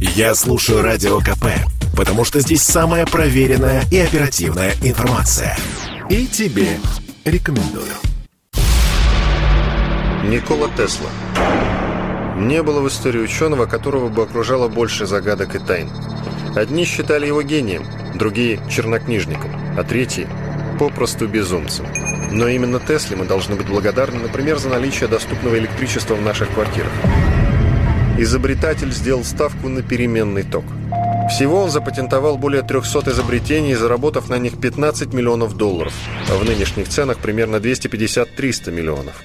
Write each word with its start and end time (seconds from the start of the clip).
Я 0.00 0.34
слушаю 0.34 0.80
Радио 0.80 1.18
КП, 1.18 1.44
потому 1.94 2.24
что 2.24 2.40
здесь 2.40 2.62
самая 2.62 3.04
проверенная 3.04 3.84
и 3.90 3.98
оперативная 3.98 4.72
информация. 4.82 5.54
И 6.08 6.26
тебе 6.26 6.78
рекомендую. 7.26 7.92
Никола 10.24 10.70
Тесла. 10.74 11.10
Не 12.38 12.62
было 12.62 12.80
в 12.80 12.88
истории 12.88 13.20
ученого, 13.20 13.66
которого 13.66 14.08
бы 14.08 14.22
окружало 14.22 14.68
больше 14.68 15.04
загадок 15.04 15.54
и 15.54 15.58
тайн. 15.58 15.90
Одни 16.56 16.86
считали 16.86 17.26
его 17.26 17.42
гением, 17.42 17.84
другие– 18.14 18.58
чернокнижником, 18.70 19.50
а 19.78 19.84
третьи– 19.84 20.26
попросту 20.78 21.28
безумцем. 21.28 21.84
Но 22.30 22.48
именно 22.48 22.80
Тесле 22.80 23.16
мы 23.16 23.26
должны 23.26 23.54
быть 23.54 23.66
благодарны, 23.66 24.20
например, 24.20 24.56
за 24.56 24.70
наличие 24.70 25.10
доступного 25.10 25.58
электричества 25.58 26.14
в 26.14 26.22
наших 26.22 26.48
квартирах. 26.54 26.90
Изобретатель 28.22 28.92
сделал 28.92 29.24
ставку 29.24 29.70
на 29.70 29.80
переменный 29.80 30.42
ток. 30.42 30.66
Всего 31.30 31.62
он 31.62 31.70
запатентовал 31.70 32.36
более 32.36 32.60
300 32.60 33.12
изобретений, 33.12 33.74
заработав 33.74 34.28
на 34.28 34.36
них 34.36 34.60
15 34.60 35.14
миллионов 35.14 35.56
долларов, 35.56 35.94
а 36.30 36.34
в 36.36 36.44
нынешних 36.44 36.90
ценах 36.90 37.16
примерно 37.16 37.56
250-300 37.56 38.72
миллионов. 38.72 39.22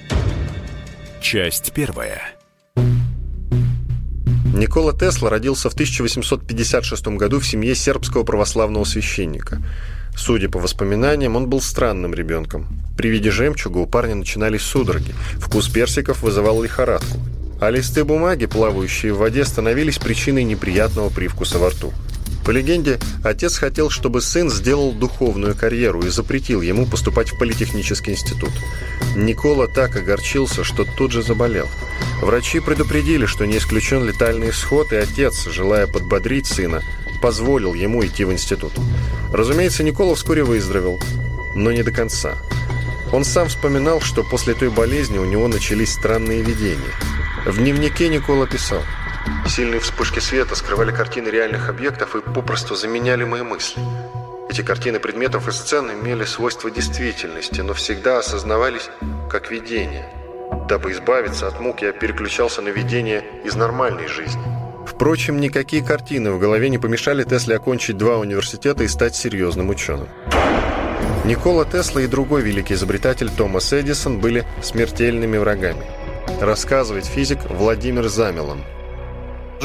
Часть 1.19 1.73
первая. 1.73 2.21
Никола 4.55 4.93
Тесла 4.93 5.29
родился 5.29 5.69
в 5.69 5.73
1856 5.73 7.07
году 7.07 7.41
в 7.41 7.45
семье 7.45 7.75
сербского 7.75 8.23
православного 8.23 8.85
священника. 8.85 9.61
Судя 10.15 10.47
по 10.47 10.59
воспоминаниям, 10.59 11.35
он 11.35 11.49
был 11.49 11.59
странным 11.59 12.13
ребенком. 12.13 12.81
При 12.95 13.09
виде 13.09 13.29
жемчуга 13.29 13.79
у 13.79 13.87
парня 13.87 14.15
начинались 14.15 14.61
судороги, 14.61 15.13
вкус 15.37 15.67
персиков 15.67 16.21
вызывал 16.21 16.63
лихорадку, 16.63 17.19
а 17.59 17.69
листы 17.69 18.03
бумаги, 18.03 18.45
плавающие 18.45 19.13
в 19.13 19.17
воде, 19.17 19.45
становились 19.45 19.97
причиной 19.97 20.43
неприятного 20.43 21.09
привкуса 21.09 21.57
во 21.59 21.69
рту. 21.69 21.93
По 22.45 22.51
легенде, 22.51 22.99
отец 23.23 23.57
хотел, 23.57 23.89
чтобы 23.89 24.21
сын 24.21 24.51
сделал 24.51 24.91
духовную 24.91 25.55
карьеру 25.55 26.03
и 26.03 26.09
запретил 26.09 26.61
ему 26.61 26.85
поступать 26.85 27.29
в 27.29 27.39
политехнический 27.39 28.13
институт. 28.13 28.51
Никола 29.15 29.67
так 29.67 29.95
огорчился, 29.95 30.63
что 30.63 30.85
тут 30.97 31.11
же 31.11 31.23
заболел. 31.23 31.67
Врачи 32.21 32.59
предупредили, 32.59 33.25
что 33.25 33.45
не 33.45 33.57
исключен 33.57 34.05
летальный 34.05 34.51
исход, 34.51 34.93
и 34.93 34.95
отец, 34.95 35.47
желая 35.47 35.87
подбодрить 35.87 36.45
сына, 36.45 36.83
позволил 37.19 37.73
ему 37.73 38.05
идти 38.05 38.25
в 38.25 38.31
институт. 38.31 38.73
Разумеется, 39.33 39.81
Никола 39.81 40.13
вскоре 40.13 40.43
выздоровел, 40.43 40.99
но 41.55 41.71
не 41.71 41.81
до 41.81 41.91
конца. 41.91 42.35
Он 43.11 43.23
сам 43.23 43.47
вспоминал, 43.47 44.01
что 44.01 44.23
после 44.23 44.53
той 44.53 44.69
болезни 44.69 45.17
у 45.17 45.25
него 45.25 45.47
начались 45.47 45.93
странные 45.93 46.43
видения. 46.43 46.93
В 47.45 47.57
дневнике 47.57 48.09
Никола 48.09 48.47
писал– 48.47 48.81
Сильные 49.47 49.79
вспышки 49.79 50.19
света 50.19 50.55
скрывали 50.55 50.91
картины 50.91 51.29
реальных 51.29 51.69
объектов 51.69 52.15
и 52.15 52.21
попросту 52.21 52.75
заменяли 52.75 53.23
мои 53.23 53.41
мысли. 53.41 53.81
Эти 54.49 54.61
картины 54.61 54.99
предметов 54.99 55.47
и 55.47 55.51
сцен 55.51 55.91
имели 55.91 56.25
свойства 56.25 56.69
действительности, 56.69 57.61
но 57.61 57.73
всегда 57.73 58.19
осознавались 58.19 58.89
как 59.29 59.51
видение. 59.51 60.07
Дабы 60.69 60.91
избавиться 60.91 61.47
от 61.47 61.59
мук, 61.59 61.81
я 61.81 61.91
переключался 61.91 62.61
на 62.61 62.69
видение 62.69 63.23
из 63.43 63.55
нормальной 63.55 64.07
жизни. 64.07 64.41
Впрочем, 64.85 65.39
никакие 65.39 65.83
картины 65.83 66.31
в 66.31 66.39
голове 66.39 66.69
не 66.69 66.77
помешали 66.77 67.23
Тесле 67.23 67.55
окончить 67.55 67.97
два 67.97 68.17
университета 68.17 68.83
и 68.83 68.87
стать 68.87 69.15
серьезным 69.15 69.69
ученым. 69.69 70.07
Никола 71.25 71.65
Тесла 71.65 72.01
и 72.01 72.07
другой 72.07 72.43
великий 72.43 72.75
изобретатель 72.75 73.29
Томас 73.29 73.73
Эдисон 73.73 74.19
были 74.19 74.45
смертельными 74.61 75.37
врагами. 75.37 76.04
Рассказывает 76.41 77.05
физик 77.05 77.39
Владимир 77.49 78.07
Замелан– 78.07 78.63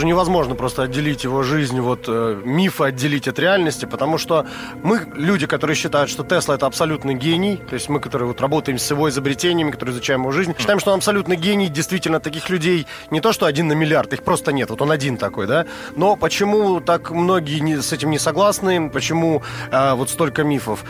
уже 0.01 0.07
невозможно 0.07 0.55
просто 0.55 0.85
отделить 0.85 1.25
его 1.25 1.43
жизнь, 1.43 1.79
вот 1.79 2.07
э, 2.09 2.41
мифы 2.43 2.85
отделить 2.85 3.29
от 3.29 3.39
реальности, 3.39 3.85
потому 3.85 4.17
что 4.17 4.47
мы, 4.83 5.07
люди, 5.15 5.47
которые 5.47 5.75
считают, 5.77 6.09
что 6.09 6.25
Тесла 6.25 6.55
это 6.55 6.65
абсолютный 6.65 7.15
гений, 7.15 7.59
то 7.69 7.75
есть 7.75 7.91
мы, 7.91 8.01
которые 8.01 8.27
вот 8.29 8.41
работаем 8.41 8.79
с 8.79 8.91
его 8.91 9.11
изобретениями, 9.11 9.71
которые 9.71 9.93
изучаем 9.93 10.23
его 10.23 10.33
жизнь, 10.33 10.55
считаем, 10.59 10.81
что 10.81 10.93
он 10.93 10.97
абсолютно 10.97 11.37
гений, 11.37 11.69
действительно 11.69 12.19
таких 12.19 12.49
людей 12.49 12.87
не 13.11 13.21
то, 13.21 13.35
что 13.35 13.45
один 13.45 13.69
на 13.69 13.75
миллиард, 13.75 14.15
их 14.15 14.23
просто 14.23 14.53
нет, 14.53 14.71
вот 14.71 14.81
он 14.81 14.91
один 14.91 15.19
такой, 15.19 15.47
да, 15.47 15.67
но 15.97 16.17
почему 16.17 16.81
так 16.81 17.11
многие 17.11 17.61
не, 17.61 17.83
с 17.83 17.93
этим 17.93 18.11
не 18.11 18.19
согласны, 18.19 18.89
почему 18.89 19.43
э, 19.71 19.93
вот 19.93 20.09
столько 20.09 20.45
мифов? 20.45 20.83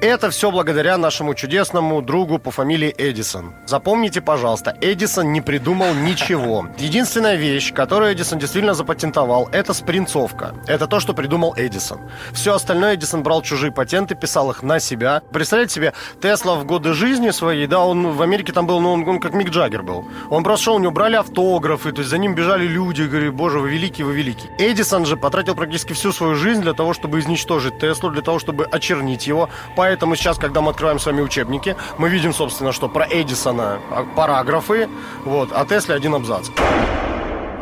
Это 0.00 0.30
все 0.30 0.50
благодаря 0.50 0.96
нашему 0.96 1.34
чудесному 1.34 2.00
другу 2.00 2.38
по 2.38 2.50
фамилии 2.50 2.94
Эдисон. 2.96 3.52
Запомните, 3.66 4.22
пожалуйста, 4.22 4.74
Эдисон 4.80 5.32
не 5.32 5.42
придумал 5.42 5.92
ничего. 5.92 6.66
Единственная 6.78 7.36
вещь, 7.36 7.74
которую 7.74 8.14
Эдисон 8.14 8.38
действительно 8.38 8.53
запатентовал, 8.74 9.48
это 9.52 9.74
спринцовка. 9.74 10.54
Это 10.66 10.86
то, 10.86 11.00
что 11.00 11.14
придумал 11.14 11.54
Эдисон. 11.56 12.00
Все 12.32 12.54
остальное 12.54 12.94
Эдисон 12.94 13.22
брал 13.22 13.42
чужие 13.42 13.72
патенты, 13.72 14.14
писал 14.14 14.50
их 14.50 14.62
на 14.62 14.80
себя. 14.80 15.22
Представляете 15.32 15.74
себе, 15.74 15.92
Тесла 16.20 16.54
в 16.54 16.64
годы 16.64 16.92
жизни 16.92 17.30
своей, 17.30 17.66
да, 17.66 17.80
он 17.80 18.12
в 18.12 18.22
Америке 18.22 18.52
там 18.52 18.66
был, 18.66 18.80
ну, 18.80 18.92
он, 18.92 19.08
он 19.08 19.20
как 19.20 19.34
Мик 19.34 19.50
Джаггер 19.50 19.82
был. 19.82 20.04
Он 20.30 20.44
просто 20.44 20.64
шел, 20.64 20.76
у 20.76 20.78
него 20.78 20.92
брали 20.92 21.16
автографы, 21.16 21.92
то 21.92 22.00
есть 22.00 22.10
за 22.10 22.18
ним 22.18 22.34
бежали 22.34 22.66
люди, 22.66 23.02
говорили, 23.02 23.30
боже, 23.30 23.58
вы 23.58 23.70
великий, 23.70 24.02
вы 24.02 24.14
великий. 24.14 24.48
Эдисон 24.58 25.06
же 25.06 25.16
потратил 25.16 25.54
практически 25.54 25.92
всю 25.92 26.12
свою 26.12 26.34
жизнь 26.34 26.62
для 26.62 26.74
того, 26.74 26.94
чтобы 26.94 27.18
изничтожить 27.18 27.78
Теслу, 27.78 28.10
для 28.10 28.22
того, 28.22 28.38
чтобы 28.38 28.64
очернить 28.64 29.26
его. 29.26 29.48
Поэтому 29.76 30.16
сейчас, 30.16 30.38
когда 30.38 30.60
мы 30.60 30.70
открываем 30.70 30.98
с 30.98 31.06
вами 31.06 31.20
учебники, 31.20 31.76
мы 31.98 32.08
видим, 32.08 32.32
собственно, 32.32 32.72
что 32.72 32.88
про 32.88 33.06
Эдисона 33.10 33.78
параграфы, 34.16 34.88
вот, 35.24 35.50
а 35.52 35.64
Тесле 35.64 35.94
один 35.94 36.14
абзац. 36.14 36.48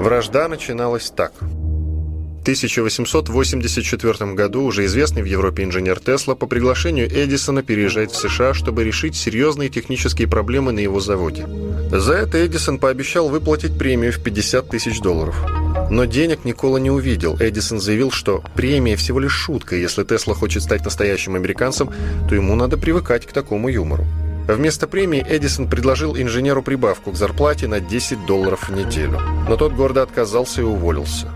Вражда 0.03 0.49
начиналась 0.49 1.11
так. 1.11 1.33
В 1.41 2.43
1884 2.43 4.33
году 4.35 4.65
уже 4.65 4.85
известный 4.87 5.23
в 5.23 5.27
Европе 5.27 5.63
инженер 5.63 6.01
Тесла 6.01 6.35
по 6.35 6.49
приглашению 6.49 7.07
Эдисона 7.07 7.63
переезжает 7.63 8.11
в 8.11 8.17
США, 8.17 8.53
чтобы 8.53 8.83
решить 8.83 9.15
серьезные 9.15 9.69
технические 9.69 10.27
проблемы 10.27 10.73
на 10.73 10.81
его 10.81 10.99
заводе. 10.99 11.47
За 11.93 12.15
это 12.15 12.45
Эдисон 12.45 12.81
пообещал 12.81 13.29
выплатить 13.29 13.79
премию 13.79 14.13
в 14.13 14.21
50 14.21 14.69
тысяч 14.69 15.01
долларов. 15.01 15.37
Но 15.89 16.05
денег 16.05 16.45
Никола 16.45 16.79
не 16.79 16.91
увидел. 16.91 17.37
Эдисон 17.39 17.79
заявил, 17.81 18.11
что 18.11 18.43
премия 18.57 18.97
всего 18.97 19.21
лишь 19.21 19.31
шутка. 19.31 19.77
Если 19.77 20.03
Тесла 20.03 20.35
хочет 20.35 20.65
стать 20.65 20.85
настоящим 20.85 21.37
американцем, 21.37 21.91
то 22.29 22.35
ему 22.35 22.57
надо 22.57 22.77
привыкать 22.77 23.25
к 23.25 23.33
такому 23.33 23.69
юмору. 23.69 24.05
Вместо 24.49 24.87
премии 24.87 25.25
Эдисон 25.27 25.69
предложил 25.69 26.17
инженеру 26.17 26.63
прибавку 26.63 27.13
к 27.13 27.17
зарплате 27.17 27.69
на 27.69 27.81
10 27.81 28.27
долларов 28.27 28.69
в 28.69 28.73
неделю. 28.73 29.21
Но 29.49 29.57
тот 29.57 29.73
гордо 29.73 30.03
отказался 30.03 30.63
и 30.63 30.65
уволился. 30.65 31.29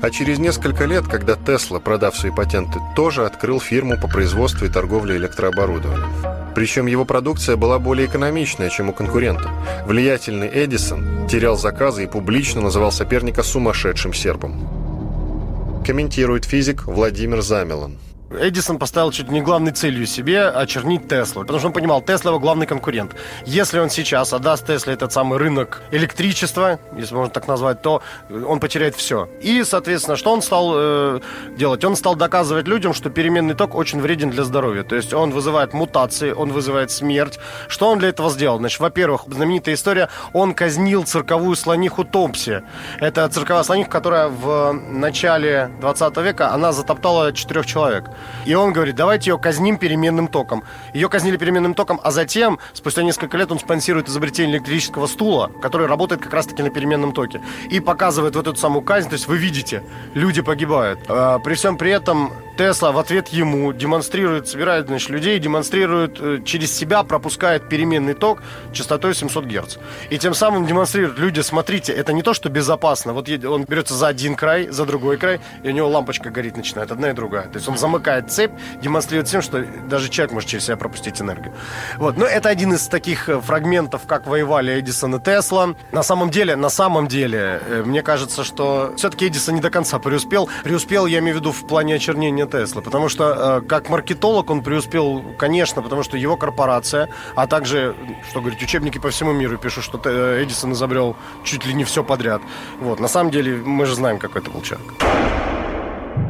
А 0.00 0.10
через 0.10 0.38
несколько 0.38 0.84
лет, 0.84 1.06
когда 1.06 1.36
Тесла, 1.36 1.78
продав 1.78 2.16
свои 2.16 2.32
патенты, 2.32 2.80
тоже 2.96 3.24
открыл 3.24 3.60
фирму 3.60 3.96
по 4.00 4.08
производству 4.08 4.66
и 4.66 4.68
торговле 4.68 5.16
электрооборудованием. 5.16 6.10
Причем 6.54 6.86
его 6.86 7.04
продукция 7.04 7.56
была 7.56 7.78
более 7.78 8.06
экономичная, 8.06 8.68
чем 8.68 8.90
у 8.90 8.92
конкурента. 8.92 9.50
Влиятельный 9.86 10.50
Эдисон 10.52 11.26
терял 11.28 11.56
заказы 11.56 12.04
и 12.04 12.08
публично 12.08 12.60
называл 12.60 12.92
соперника 12.92 13.42
сумасшедшим 13.42 14.12
сербом. 14.12 15.82
Комментирует 15.86 16.44
физик 16.44 16.86
Владимир 16.86 17.40
Замелан. 17.40 17.96
Эдисон 18.40 18.78
поставил 18.78 19.10
чуть 19.10 19.30
не 19.30 19.42
главной 19.42 19.72
целью 19.72 20.06
себе 20.06 20.48
очернить 20.48 21.08
Теслу, 21.08 21.42
потому 21.42 21.58
что 21.58 21.68
он 21.68 21.72
понимал, 21.72 22.02
Тесла 22.02 22.30
его 22.30 22.40
главный 22.40 22.66
конкурент. 22.66 23.14
Если 23.44 23.78
он 23.78 23.90
сейчас 23.90 24.32
отдаст 24.32 24.66
Тесле 24.66 24.94
этот 24.94 25.12
самый 25.12 25.38
рынок 25.38 25.82
электричества, 25.90 26.78
если 26.96 27.14
можно 27.14 27.32
так 27.32 27.48
назвать, 27.48 27.82
то 27.82 28.02
он 28.30 28.60
потеряет 28.60 28.94
все. 28.94 29.28
И, 29.40 29.62
соответственно, 29.64 30.16
что 30.16 30.32
он 30.32 30.42
стал 30.42 30.72
э, 30.74 31.20
делать? 31.56 31.84
Он 31.84 31.96
стал 31.96 32.16
доказывать 32.16 32.66
людям, 32.68 32.94
что 32.94 33.10
переменный 33.10 33.54
ток 33.54 33.74
очень 33.74 34.00
вреден 34.00 34.30
для 34.30 34.44
здоровья. 34.44 34.82
То 34.82 34.96
есть 34.96 35.12
он 35.12 35.30
вызывает 35.30 35.72
мутации, 35.72 36.32
он 36.32 36.52
вызывает 36.52 36.90
смерть. 36.90 37.38
Что 37.68 37.90
он 37.90 37.98
для 37.98 38.08
этого 38.08 38.30
сделал? 38.30 38.58
Значит, 38.58 38.80
во-первых, 38.80 39.22
знаменитая 39.26 39.74
история, 39.74 40.08
он 40.32 40.54
казнил 40.54 41.04
цирковую 41.04 41.56
слониху 41.56 42.04
Томпси. 42.04 42.62
Это 43.00 43.28
цирковая 43.28 43.62
слониха, 43.62 43.90
которая 43.90 44.28
в 44.28 44.72
начале 44.72 45.70
20 45.80 46.16
века, 46.18 46.52
она 46.52 46.72
затоптала 46.72 47.32
четырех 47.32 47.66
человек. 47.66 48.10
И 48.44 48.54
он 48.54 48.72
говорит, 48.72 48.94
давайте 48.96 49.30
ее 49.30 49.38
казним 49.38 49.78
переменным 49.78 50.28
током. 50.28 50.64
Ее 50.94 51.08
казнили 51.08 51.36
переменным 51.36 51.74
током, 51.74 52.00
а 52.02 52.10
затем, 52.10 52.58
спустя 52.72 53.02
несколько 53.02 53.36
лет, 53.36 53.50
он 53.52 53.58
спонсирует 53.58 54.08
изобретение 54.08 54.56
электрического 54.56 55.06
стула, 55.06 55.50
который 55.60 55.86
работает 55.86 56.20
как 56.20 56.32
раз-таки 56.32 56.62
на 56.62 56.70
переменном 56.70 57.12
токе. 57.12 57.40
И 57.70 57.80
показывает 57.80 58.36
вот 58.36 58.46
эту 58.46 58.56
самую 58.56 58.82
казнь. 58.82 59.08
То 59.08 59.14
есть 59.14 59.28
вы 59.28 59.36
видите, 59.36 59.82
люди 60.14 60.42
погибают. 60.42 61.00
А, 61.08 61.38
при 61.38 61.54
всем 61.54 61.76
при 61.76 61.90
этом 61.90 62.32
Тесла 62.56 62.92
в 62.92 62.98
ответ 62.98 63.28
ему 63.28 63.72
демонстрирует, 63.72 64.48
собирает 64.48 64.86
значит, 64.86 65.10
людей, 65.10 65.38
демонстрирует 65.38 66.18
э, 66.20 66.42
через 66.44 66.76
себя, 66.76 67.02
пропускает 67.02 67.68
переменный 67.68 68.14
ток 68.14 68.42
частотой 68.72 69.14
700 69.14 69.44
Гц. 69.46 69.76
И 70.10 70.18
тем 70.18 70.34
самым 70.34 70.66
демонстрирует, 70.66 71.18
люди, 71.18 71.40
смотрите, 71.40 71.92
это 71.92 72.12
не 72.12 72.22
то, 72.22 72.34
что 72.34 72.48
безопасно. 72.48 73.12
Вот 73.12 73.28
он 73.28 73.64
берется 73.64 73.94
за 73.94 74.08
один 74.08 74.36
край, 74.36 74.68
за 74.68 74.84
другой 74.84 75.16
край, 75.16 75.40
и 75.62 75.68
у 75.68 75.72
него 75.72 75.88
лампочка 75.88 76.30
горит 76.30 76.56
начинает, 76.56 76.92
одна 76.92 77.10
и 77.10 77.12
другая. 77.12 77.44
То 77.44 77.56
есть 77.56 77.68
он 77.68 77.78
замыкает 77.78 78.30
цепь, 78.30 78.52
демонстрирует 78.82 79.28
тем, 79.28 79.42
что 79.42 79.64
даже 79.88 80.08
человек 80.08 80.32
может 80.32 80.48
через 80.48 80.64
себя 80.64 80.76
пропустить 80.76 81.20
энергию. 81.20 81.54
Вот. 81.96 82.16
Но 82.16 82.26
это 82.26 82.48
один 82.48 82.74
из 82.74 82.86
таких 82.86 83.28
э, 83.28 83.40
фрагментов, 83.40 84.02
как 84.06 84.26
воевали 84.26 84.78
Эдисон 84.78 85.16
и 85.16 85.20
Тесла. 85.20 85.74
На 85.90 86.02
самом 86.02 86.30
деле, 86.30 86.56
на 86.56 86.68
самом 86.68 87.08
деле, 87.08 87.60
э, 87.66 87.82
мне 87.84 88.02
кажется, 88.02 88.44
что 88.44 88.92
все-таки 88.96 89.28
Эдисон 89.28 89.54
не 89.56 89.60
до 89.60 89.70
конца 89.70 89.98
преуспел. 89.98 90.48
Преуспел, 90.64 91.06
я 91.06 91.20
имею 91.20 91.36
в 91.36 91.40
виду, 91.40 91.52
в 91.52 91.66
плане 91.66 91.94
очернения 91.94 92.41
Тесла. 92.46 92.82
Потому 92.82 93.08
что 93.08 93.60
э, 93.62 93.66
как 93.68 93.88
маркетолог 93.88 94.50
он 94.50 94.62
преуспел, 94.62 95.22
конечно, 95.38 95.82
потому 95.82 96.02
что 96.02 96.16
его 96.16 96.36
корпорация, 96.36 97.08
а 97.34 97.46
также, 97.46 97.94
что 98.30 98.40
говорить, 98.40 98.62
учебники 98.62 98.98
по 98.98 99.10
всему 99.10 99.32
миру 99.32 99.58
пишут, 99.58 99.84
что 99.84 99.98
Эдисон 100.42 100.72
изобрел 100.72 101.16
чуть 101.44 101.66
ли 101.66 101.74
не 101.74 101.84
все 101.84 102.04
подряд. 102.04 102.42
Вот. 102.80 103.00
На 103.00 103.08
самом 103.08 103.30
деле, 103.30 103.56
мы 103.56 103.86
же 103.86 103.94
знаем, 103.94 104.18
какой 104.18 104.42
это 104.42 104.50
был 104.50 104.62
человек. 104.62 104.92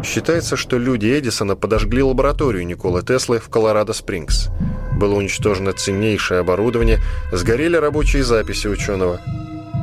Считается, 0.05 0.57
что 0.57 0.79
люди 0.79 1.07
Эдисона 1.07 1.57
подожгли 1.57 2.03
лабораторию 2.03 2.67
Николы 2.67 3.03
Теслы 3.03 3.39
в 3.39 3.49
Колорадо-Спрингс. 3.49 4.51
Было 4.99 5.15
уничтожено 5.15 5.73
ценнейшее 5.73 6.41
оборудование, 6.41 7.01
сгорели 7.31 7.77
рабочие 7.77 8.25
записи 8.25 8.67
ученого. 8.67 9.21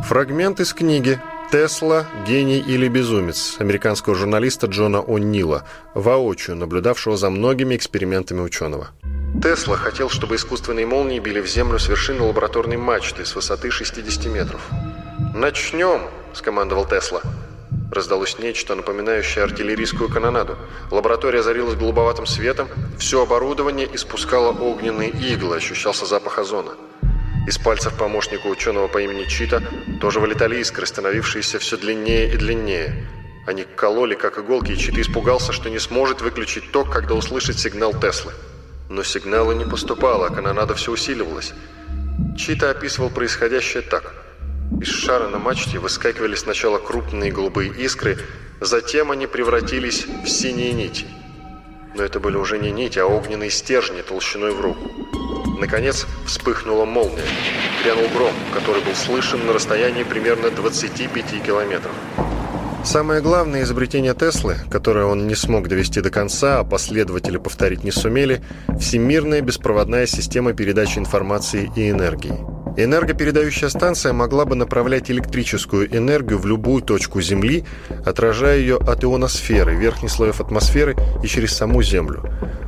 Фрагмент 0.05 0.59
из 0.59 0.73
книги 0.73 1.19
«Тесла. 1.51 2.05
Гений 2.27 2.59
или 2.59 2.87
безумец» 2.87 3.55
американского 3.57 4.13
журналиста 4.13 4.67
Джона 4.67 4.97
О'Нила, 4.97 5.63
воочию 5.95 6.55
наблюдавшего 6.55 7.17
за 7.17 7.31
многими 7.31 7.75
экспериментами 7.75 8.41
ученого. 8.41 8.89
Тесла 9.41 9.75
хотел, 9.75 10.11
чтобы 10.11 10.35
искусственные 10.35 10.85
молнии 10.85 11.17
били 11.17 11.39
в 11.39 11.47
землю 11.47 11.79
с 11.79 11.89
вершины 11.89 12.21
лабораторной 12.21 12.77
мачты 12.77 13.25
с 13.25 13.33
высоты 13.33 13.71
60 13.71 14.27
метров. 14.27 14.61
«Начнем!»– 15.33 16.01
скомандовал 16.33 16.85
Тесла. 16.85 17.21
Раздалось 17.91 18.37
нечто, 18.37 18.75
напоминающее 18.75 19.43
артиллерийскую 19.43 20.07
канонаду. 20.07 20.55
Лаборатория 20.91 21.39
озарилась 21.39 21.73
голубоватым 21.73 22.27
светом, 22.27 22.67
все 22.99 23.23
оборудование 23.23 23.89
испускало 23.91 24.51
огненные 24.51 25.09
иглы, 25.09 25.57
ощущался 25.57 26.05
запах 26.05 26.37
озона. 26.37 26.73
Из 27.49 27.57
пальцев 27.57 27.95
помощника 27.95 28.45
ученого 28.45 28.87
по 28.87 28.99
имени 28.99 29.23
Чита 29.23 29.63
тоже 29.99 30.19
вылетали 30.19 30.59
искры, 30.59 30.85
становившиеся 30.85 31.57
все 31.57 31.77
длиннее 31.77 32.31
и 32.31 32.37
длиннее. 32.37 33.07
Они 33.47 33.63
кололи, 33.63 34.13
как 34.13 34.37
иголки, 34.37 34.73
и 34.73 34.77
Чита 34.77 35.01
испугался, 35.01 35.51
что 35.51 35.71
не 35.71 35.79
сможет 35.79 36.21
выключить 36.21 36.71
ток, 36.71 36.91
когда 36.91 37.15
услышит 37.15 37.57
сигнал 37.57 37.99
Теслы. 37.99 38.33
Но 38.87 39.01
сигнала 39.01 39.53
не 39.53 39.65
поступало, 39.65 40.27
а 40.27 40.29
канонада 40.29 40.75
все 40.75 40.91
усиливалась. 40.91 41.53
Чита 42.37 42.69
описывал 42.69 43.09
происходящее 43.09 43.81
так– 43.81 44.13
из 44.79 44.87
шара 44.87 45.27
на 45.27 45.39
мачте 45.39 45.79
выскакивали 45.79 46.35
сначала 46.35 46.77
крупные 46.77 47.31
голубые 47.31 47.71
искры, 47.71 48.19
затем 48.61 49.09
они 49.09 49.25
превратились 49.25 50.05
в 50.05 50.27
синие 50.27 50.71
нити. 50.73 51.07
Но 51.95 52.03
это 52.03 52.19
были 52.19 52.37
уже 52.37 52.59
не 52.59 52.69
нити, 52.69 52.99
а 52.99 53.07
огненные 53.07 53.49
стержни 53.49 54.03
толщиной 54.03 54.51
в 54.51 54.61
руку. 54.61 55.48
Наконец 55.59 56.07
вспыхнула 56.25 56.85
молния. 56.85 57.21
Грянул 57.83 58.07
гром, 58.15 58.33
который 58.53 58.81
был 58.81 58.95
слышен 58.95 59.45
на 59.45 59.51
расстоянии 59.51 60.03
примерно 60.03 60.49
25 60.49 61.43
километров. 61.43 61.91
Самое 62.85 63.19
главное 63.19 63.63
изобретение 63.63 64.13
Теслы, 64.13 64.55
которое 64.71 65.05
он 65.05 65.27
не 65.27 65.35
смог 65.35 65.67
довести 65.67 65.99
до 65.99 66.09
конца, 66.09 66.59
а 66.59 66.63
последователи 66.63 67.37
повторить 67.37 67.83
не 67.83 67.91
сумели– 67.91 68.41
всемирная 68.79 69.41
беспроводная 69.41 70.05
система 70.07 70.53
передачи 70.53 70.97
информации 70.97 71.69
и 71.75 71.89
энергии. 71.89 72.33
Энергопередающая 72.77 73.67
станция 73.67 74.13
могла 74.13 74.45
бы 74.45 74.55
направлять 74.55 75.11
электрическую 75.11 75.93
энергию 75.93 76.39
в 76.39 76.45
любую 76.45 76.81
точку 76.81 77.19
Земли, 77.19 77.65
отражая 78.05 78.59
ее 78.59 78.77
от 78.77 79.03
ионосферы, 79.03 79.75
верхних 79.75 80.09
слоев 80.09 80.39
атмосферы 80.39 80.95
и 81.21 81.27
через 81.27 81.53
саму 81.53 81.83
Землю. 81.83 82.23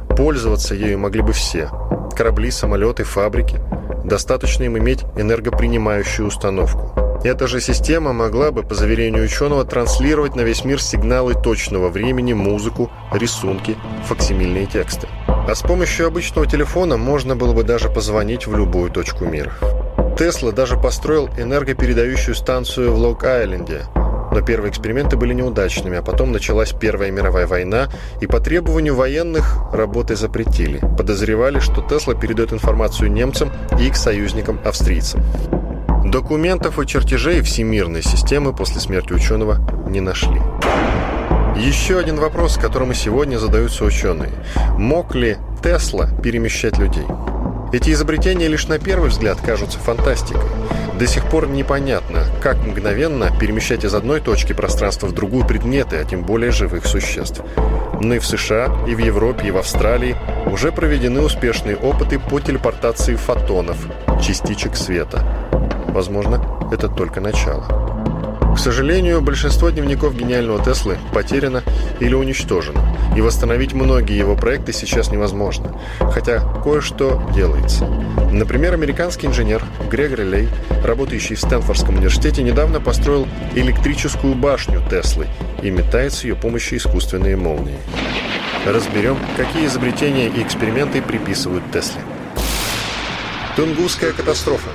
Пользоваться 0.10 0.76
ею 0.76 1.00
могли 1.00 1.22
бы 1.22 1.32
все– 1.32 1.70
корабли, 2.22 2.52
самолеты, 2.52 3.04
фабрики. 3.04 3.60
Достаточно 4.06 4.62
им 4.66 4.78
иметь 4.78 5.06
энергопринимающую 5.16 6.28
установку. 6.28 6.94
Эта 7.24 7.48
же 7.48 7.60
система 7.60 8.14
могла 8.14 8.52
бы, 8.52 8.62
по 8.62 8.76
заверению 8.76 9.24
ученого, 9.24 9.66
транслировать 9.66 10.36
на 10.36 10.42
весь 10.42 10.64
мир 10.64 10.80
сигналы 10.80 11.34
точного 11.34 11.90
времени, 11.90 12.34
музыку, 12.34 12.92
рисунки, 13.12 13.76
факсимильные 14.06 14.68
тексты. 14.68 15.08
А 15.28 15.56
с 15.56 15.64
помощью 15.64 16.06
обычного 16.06 16.46
телефона 16.46 16.96
можно 16.96 17.36
было 17.36 17.54
бы 17.54 17.64
даже 17.64 17.90
позвонить 17.90 18.46
в 18.46 18.56
любую 18.56 18.92
точку 18.92 19.26
мира. 19.26 19.54
Тесла 20.16 20.52
даже 20.52 20.78
построил 20.78 21.28
энергопередающую 21.40 22.36
станцию 22.36 22.94
в 22.94 23.00
Лок-Айленде. 23.00 23.86
Но 24.32 24.42
первые 24.42 24.72
эксперименты 24.72 25.18
были 25.18 25.34
неудачными, 25.34 25.98
а 25.98 26.02
потом 26.02 26.32
началась 26.32 26.72
Первая 26.72 27.12
мировая 27.12 27.48
война, 27.48 27.90
и 28.22 28.28
по 28.28 28.40
требованию 28.40 28.96
военных 28.96 29.58
работы 29.74 30.16
запретили. 30.16 30.80
Подозревали, 30.98 31.60
что 31.60 31.82
Тесла 31.82 32.16
передает 32.16 32.54
информацию 32.54 33.12
немцам 33.12 33.52
и 33.80 33.88
их 33.88 33.98
союзникам-австрийцам. 33.98 35.22
Документов 36.06 36.80
и 36.80 36.88
чертежей 36.88 37.42
всемирной 37.42 38.02
системы 38.02 38.54
после 38.54 38.80
смерти 38.80 39.14
ученого 39.14 39.60
не 39.88 40.02
нашли. 40.02 40.42
Еще 41.58 42.00
один 42.00 42.16
вопрос, 42.16 42.58
которому 42.58 42.94
сегодня 42.94 43.38
задаются 43.38 43.84
ученые. 43.84 44.32
Мог 44.78 45.14
ли 45.14 45.38
Тесла 45.62 46.10
перемещать 46.24 46.78
людей? 46.78 47.06
Эти 47.72 47.92
изобретения 47.92 48.48
лишь 48.48 48.68
на 48.68 48.80
первый 48.80 49.10
взгляд 49.10 49.40
кажутся 49.46 49.78
фантастикой. 49.78 50.42
До 51.02 51.08
сих 51.08 51.26
пор 51.26 51.48
непонятно, 51.48 52.28
как 52.44 52.58
мгновенно 52.58 53.36
перемещать 53.40 53.84
из 53.84 53.96
одной 53.96 54.22
точки 54.22 54.54
пространства 54.54 55.08
в 55.08 55.14
другую 55.14 55.48
предметы, 55.48 55.96
а 55.96 56.06
тем 56.06 56.22
более 56.22 56.52
живых 56.52 56.86
существ. 56.86 57.42
Но 58.00 58.14
и 58.14 58.20
в 58.20 58.26
США, 58.28 58.68
и 58.88 58.94
в 58.94 59.00
Европе, 59.00 59.48
и 59.48 59.52
в 59.52 59.58
Австралии 59.58 60.16
уже 60.46 60.72
проведены 60.72 61.22
успешные 61.22 61.76
опыты 61.76 62.20
по 62.20 62.40
телепортации 62.40 63.16
фотонов, 63.16 63.78
частичек 64.22 64.76
света. 64.76 65.50
Возможно, 65.88 66.70
это 66.72 66.88
только 66.88 67.20
начало. 67.20 67.91
К 68.54 68.60
сожалению, 68.60 69.22
большинство 69.22 69.70
дневников 69.70 70.16
гениального 70.16 70.64
Теслы 70.64 70.98
потеряно 71.14 71.64
или 72.00 72.14
уничтожено, 72.14 72.82
и 73.16 73.22
восстановить 73.22 73.74
многие 73.74 74.18
его 74.18 74.36
проекты 74.36 74.74
сейчас 74.74 75.10
невозможно, 75.10 75.80
хотя 76.00 76.40
кое-что 76.62 77.24
делается. 77.34 77.86
Например, 78.32 78.74
американский 78.74 79.28
инженер 79.28 79.64
Грегори 79.90 80.24
Лей, 80.24 80.50
работающий 80.84 81.36
в 81.36 81.40
Стэнфордском 81.40 81.96
университете, 81.96 82.44
недавно 82.44 82.80
построил 82.80 83.28
электрическую 83.56 84.36
башню 84.36 84.82
Теслы 84.90 85.28
и 85.64 85.72
метает 85.72 86.14
с 86.14 86.24
ее 86.24 86.36
помощью 86.36 86.78
искусственные 86.78 87.38
молнии. 87.38 87.78
Разберем, 88.66 89.18
какие 89.38 89.66
изобретения 89.66 90.28
и 90.28 90.44
эксперименты 90.44 91.02
приписывают 91.02 91.64
Тесле. 91.72 92.02
Тунгусская 93.56 94.12
катастрофа 94.12 94.70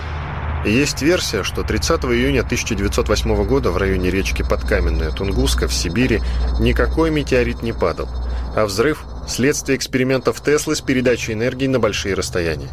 есть 0.65 1.03
версия, 1.03 1.43
что 1.43 1.63
30 1.63 2.05
июня 2.07 2.41
1908 2.41 3.45
года 3.45 3.71
в 3.71 3.77
районе 3.77 4.11
речки 4.11 4.43
Подкаменная 4.43 5.11
Тунгуска 5.11 5.69
в 5.69 5.75
Сибири 5.75 6.21
никакой 6.59 7.11
метеорит 7.11 7.63
не 7.63 7.73
падал, 7.73 8.09
а 8.57 8.65
взрыв– 8.67 9.05
следствие 9.29 9.77
экспериментов 9.77 10.41
Теслы 10.41 10.77
с 10.77 10.81
передачей 10.81 11.35
энергии 11.35 11.67
на 11.67 11.79
большие 11.79 12.15
расстояния. 12.15 12.71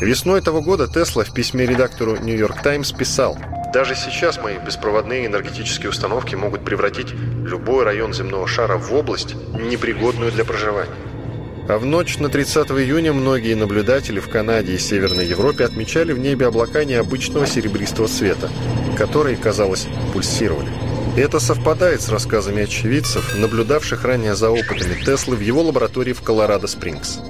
Весной 0.00 0.40
того 0.40 0.62
года 0.62 0.86
Тесла 0.86 1.24
в 1.24 1.34
письме 1.34 1.66
редактору 1.66 2.14
York 2.14 2.62
Times 2.62 2.92
писал 2.92 3.36
«Даже 3.72 3.96
сейчас 3.96 4.38
мои 4.40 4.56
беспроводные 4.58 5.26
энергетические 5.26 5.90
установки 5.90 6.36
могут 6.36 6.64
превратить 6.64 7.12
любой 7.12 7.84
район 7.84 8.14
земного 8.14 8.46
шара 8.46 8.78
в 8.78 8.92
область, 8.94 9.34
непригодную 9.52 10.30
для 10.30 10.44
проживания. 10.44 11.07
А 11.68 11.76
в 11.76 11.84
ночь 11.84 12.16
на 12.16 12.30
30 12.30 12.70
июня 12.70 13.12
многие 13.12 13.52
наблюдатели 13.52 14.20
в 14.20 14.30
Канаде 14.30 14.74
и 14.74 14.78
Северной 14.78 15.26
Европе 15.26 15.66
отмечали 15.66 16.14
в 16.14 16.18
небе 16.18 16.46
облака 16.46 16.84
необычного 16.84 17.46
серебристого 17.46 18.08
цвета, 18.08 18.48
которые, 18.96 19.36
казалось, 19.36 19.86
пульсировали. 20.14 20.70
Это 21.14 21.40
совпадает 21.40 22.00
с 22.00 22.08
рассказами 22.08 22.62
очевидцев, 22.62 23.36
наблюдавших 23.36 24.02
ранее 24.02 24.34
за 24.34 24.48
опытами 24.48 25.04
Теслы 25.04 25.36
в 25.36 25.40
его 25.40 25.62
лаборатории 25.62 26.14
в 26.14 26.22
Колорадо-Спрингс. 26.22 27.20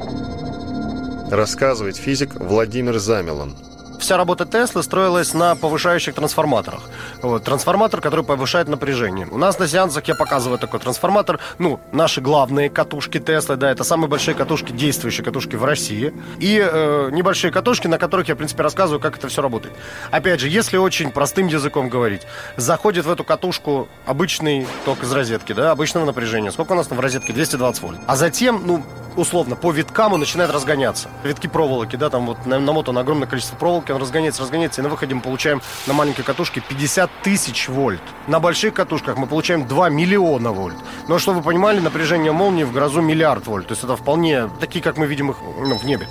Рассказывает 1.32 1.96
физик 1.96 2.36
Владимир 2.36 2.98
Замелон. 2.98 3.56
Вся 3.98 4.16
работа 4.16 4.46
Теслы 4.46 4.82
строилась 4.82 5.34
на 5.34 5.54
повышающих 5.56 6.14
трансформаторах. 6.14 6.82
Вот, 7.20 7.44
трансформатор, 7.44 8.00
который 8.00 8.24
повышает 8.24 8.68
напряжение. 8.68 9.26
У 9.30 9.38
нас 9.38 9.58
на 9.58 9.66
сеансах 9.66 10.06
я 10.06 10.14
показываю 10.14 10.58
такой 10.58 10.80
трансформатор. 10.80 11.40
Ну, 11.58 11.80
наши 11.92 12.20
главные 12.20 12.70
катушки 12.70 13.18
Теслы, 13.18 13.56
да, 13.56 13.70
это 13.70 13.84
самые 13.84 14.08
большие 14.08 14.34
катушки, 14.34 14.72
действующие 14.72 15.24
катушки 15.24 15.56
в 15.56 15.64
России. 15.64 16.14
И 16.38 16.58
э, 16.64 17.10
небольшие 17.12 17.50
катушки, 17.50 17.88
на 17.88 17.98
которых 17.98 18.28
я, 18.28 18.34
в 18.34 18.38
принципе, 18.38 18.62
рассказываю, 18.62 19.00
как 19.00 19.18
это 19.18 19.28
все 19.28 19.42
работает. 19.42 19.74
Опять 20.10 20.40
же, 20.40 20.48
если 20.48 20.76
очень 20.76 21.10
простым 21.10 21.48
языком 21.48 21.88
говорить, 21.88 22.22
заходит 22.56 23.04
в 23.04 23.10
эту 23.10 23.24
катушку 23.24 23.88
обычный 24.06 24.66
ток 24.84 25.02
из 25.02 25.12
розетки, 25.12 25.52
да, 25.52 25.72
обычного 25.72 26.04
напряжения. 26.04 26.52
Сколько 26.52 26.72
у 26.72 26.76
нас 26.76 26.86
там 26.86 26.98
в 26.98 27.00
розетке? 27.00 27.32
220 27.32 27.82
вольт. 27.82 27.98
А 28.06 28.16
затем, 28.16 28.62
ну, 28.64 28.84
условно, 29.18 29.56
по 29.56 29.72
виткам 29.72 30.12
он 30.12 30.20
начинает 30.20 30.50
разгоняться. 30.50 31.08
Витки 31.24 31.48
проволоки, 31.48 31.96
да, 31.96 32.08
там 32.08 32.26
вот 32.26 32.46
намотано 32.46 33.00
огромное 33.00 33.26
количество 33.26 33.56
проволоки, 33.56 33.92
он 33.92 34.00
разгоняется, 34.00 34.42
разгоняется, 34.42 34.80
и 34.80 34.84
на 34.84 34.88
выходе 34.88 35.14
мы 35.14 35.20
получаем 35.20 35.60
на 35.86 35.92
маленькой 35.92 36.22
катушке 36.22 36.60
50 36.60 37.10
тысяч 37.22 37.68
вольт. 37.68 38.00
На 38.26 38.40
больших 38.40 38.74
катушках 38.74 39.16
мы 39.16 39.26
получаем 39.26 39.66
2 39.66 39.90
миллиона 39.90 40.52
вольт. 40.52 40.76
Но, 41.08 41.18
чтобы 41.18 41.38
вы 41.38 41.44
понимали, 41.44 41.80
напряжение 41.80 42.32
молнии 42.32 42.64
в 42.64 42.72
грозу 42.72 43.00
миллиард 43.00 43.46
вольт. 43.46 43.66
То 43.66 43.72
есть 43.72 43.84
это 43.84 43.96
вполне 43.96 44.48
такие, 44.60 44.82
как 44.82 44.96
мы 44.96 45.06
видим 45.06 45.30
их 45.30 45.36
ну, 45.42 45.76
в 45.76 45.84
небе. 45.84 46.08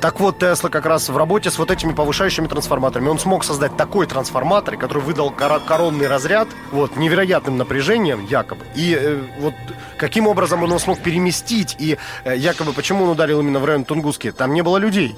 Так 0.00 0.20
вот, 0.20 0.38
Тесла 0.38 0.70
как 0.70 0.86
раз 0.86 1.08
в 1.08 1.16
работе 1.16 1.50
с 1.50 1.58
вот 1.58 1.72
этими 1.72 1.92
повышающими 1.92 2.46
трансформаторами, 2.46 3.08
он 3.08 3.18
смог 3.18 3.42
создать 3.42 3.76
такой 3.76 4.06
трансформатор, 4.06 4.76
который 4.76 5.02
выдал 5.02 5.32
кор- 5.32 5.60
коронный 5.60 6.06
разряд, 6.06 6.46
вот, 6.70 6.96
невероятным 6.96 7.56
напряжением, 7.56 8.24
якобы. 8.26 8.64
И 8.76 8.96
э, 8.96 9.20
вот 9.40 9.54
каким 9.96 10.28
образом 10.28 10.62
он 10.62 10.68
его 10.68 10.78
смог 10.78 11.00
переместить, 11.00 11.74
и 11.80 11.98
э, 12.24 12.36
якобы 12.36 12.72
почему 12.72 13.04
он 13.04 13.10
ударил 13.10 13.40
именно 13.40 13.58
в 13.58 13.64
район 13.64 13.84
Тунгуски, 13.84 14.30
там 14.30 14.54
не 14.54 14.62
было 14.62 14.76
людей. 14.76 15.16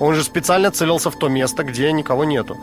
Он 0.00 0.14
же 0.14 0.24
специально 0.24 0.70
целился 0.70 1.10
в 1.10 1.16
то 1.16 1.28
место, 1.28 1.62
где 1.62 1.92
никого 1.92 2.24
нету. 2.24 2.56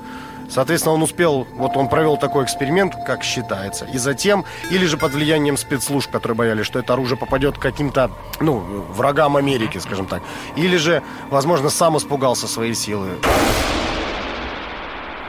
Соответственно, 0.50 0.96
он 0.96 1.04
успел, 1.04 1.48
вот 1.56 1.76
он 1.76 1.88
провел 1.88 2.18
такой 2.18 2.46
эксперимент, 2.46 2.96
как 3.06 3.24
считается. 3.24 3.86
И 3.86 3.98
затем, 3.98 4.46
или 4.72 4.86
же 4.86 4.98
под 4.98 5.14
влиянием 5.14 5.58
спецслужб, 5.58 6.10
которые 6.10 6.36
боялись, 6.36 6.66
что 6.66 6.80
это 6.80 6.94
оружие 6.94 7.18
попадет 7.18 7.58
к 7.58 7.62
каким-то, 7.62 8.12
ну, 8.40 8.60
врагам 8.90 9.38
Америки, 9.38 9.78
скажем 9.78 10.08
так. 10.08 10.24
Или 10.56 10.78
же, 10.78 11.04
возможно, 11.30 11.70
сам 11.70 11.98
испугался 11.98 12.48
своей 12.48 12.74
силы. 12.74 13.10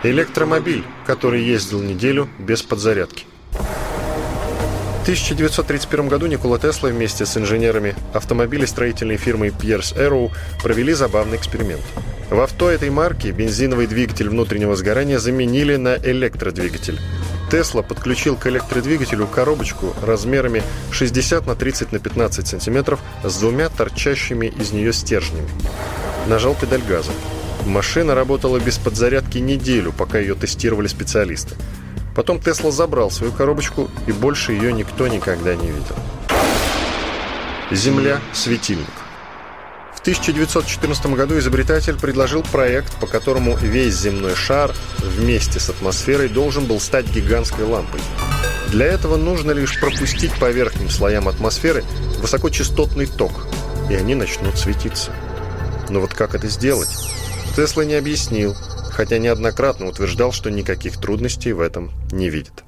Электромобиль, 0.05 0.85
который 1.05 1.43
ездил 1.43 1.83
неделю 1.83 2.29
без 2.38 2.62
подзарядки. 2.62 3.27
В 5.09 5.11
1931 5.11 6.09
году 6.09 6.27
Никола 6.27 6.59
Тесла 6.59 6.91
вместе 6.91 7.25
с 7.25 7.35
инженерами 7.38 7.95
автомобилестроительной 8.12 9.17
фирмы 9.17 9.47
Pierce 9.47 9.97
Arrow 9.97 10.31
провели 10.62 10.93
забавный 10.93 11.38
эксперимент– 11.38 11.81
в 12.31 12.41
авто 12.41 12.69
этой 12.69 12.91
марки 12.91 13.29
бензиновый 13.29 13.87
двигатель 13.87 14.29
внутреннего 14.29 14.77
сгорания 14.77 15.19
заменили 15.19 15.77
на 15.77 15.97
электродвигатель. 15.97 17.00
Тесла 17.50 17.81
подключил 17.81 18.37
к 18.37 18.47
электродвигателю 18.47 19.27
коробочку 19.27 19.95
размерами 20.03 20.62
60 20.93 21.47
на 21.47 21.55
30 21.55 21.93
на 21.93 21.99
15 21.99 22.47
сантиметров 22.47 23.00
с 23.25 23.38
двумя 23.38 23.71
торчащими 23.71 24.45
из 24.47 24.73
нее 24.73 24.93
стержнями. 24.93 25.49
Нажал 26.27 26.55
педаль 26.55 26.83
газа. 26.87 27.12
Машина 27.65 28.15
работала 28.15 28.59
без 28.59 28.77
подзарядки 28.77 29.38
неделю, 29.38 29.93
пока 29.97 30.19
ее 30.19 30.35
тестировали 30.35 30.87
специалисты. 30.87 31.55
Потом 32.18 32.40
Тесла 32.40 32.72
забрал 32.72 33.12
свою 33.12 33.32
коробочку, 33.32 33.88
и 34.08 34.10
больше 34.10 34.50
ее 34.50 34.72
никто 34.72 35.06
никогда 35.06 35.54
не 35.54 35.68
видел. 35.68 35.94
Земля– 37.70 38.20
светильник. 38.32 38.90
В 39.94 40.00
1914 40.00 41.06
году 41.14 41.38
изобретатель 41.38 41.96
предложил 41.96 42.42
проект, 42.42 42.92
по 42.96 43.06
которому 43.06 43.54
весь 43.54 43.94
земной 43.94 44.34
шар 44.34 44.75
вместе 44.98 45.60
с 45.60 45.70
атмосферой 45.70 46.28
должен 46.28 46.64
был 46.64 46.80
стать 46.80 47.06
гигантской 47.06 47.64
лампой. 47.64 48.00
Для 48.72 48.87
этого 48.87 49.16
нужно 49.16 49.52
лишь 49.52 49.78
пропустить 49.78 50.32
по 50.40 50.50
верхним 50.50 50.90
слоям 50.90 51.28
атмосферы 51.28 51.84
высокочастотный 52.18 53.06
ток, 53.06 53.46
и 53.88 53.94
они 53.94 54.16
начнут 54.16 54.58
светиться. 54.58 55.12
Но 55.88 56.00
вот 56.00 56.14
как 56.14 56.34
это 56.34 56.48
сделать? 56.48 56.90
Тесла 57.54 57.84
не 57.84 57.94
объяснил, 57.94 58.56
хотя 58.99 59.19
неоднократно 59.19 59.87
утверждал, 59.87 60.33
что 60.33 60.50
никаких 60.50 60.97
трудностей 60.97 61.52
в 61.52 61.61
этом 61.61 61.93
не 62.11 62.28
видит. 62.28 62.64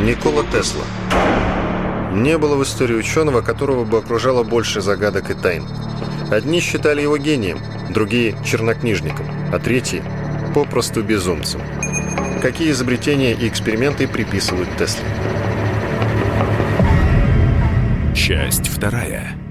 Никола 0.00 0.44
Тесла 0.50 0.84
не 2.10 2.38
было 2.38 2.56
в 2.56 2.62
истории 2.62 2.94
ученого, 2.94 3.42
которого 3.42 3.84
бы 3.84 3.98
окружало 3.98 4.42
больше 4.42 4.80
загадок 4.80 5.28
и 5.30 5.34
тайн. 5.34 5.66
Одни 6.30 6.60
считали 6.60 7.02
его 7.02 7.18
гением, 7.18 7.58
другие– 7.90 8.34
чернокнижником, 8.46 9.26
а 9.52 9.58
третьи– 9.58 10.02
попросту 10.54 11.02
безумцем. 11.02 11.60
Какие 12.40 12.70
изобретения 12.70 13.34
и 13.34 13.46
эксперименты 13.46 14.08
приписывают 14.08 14.70
Тесле? 14.78 15.04
Часть 18.14 18.68
вторая 18.68 19.43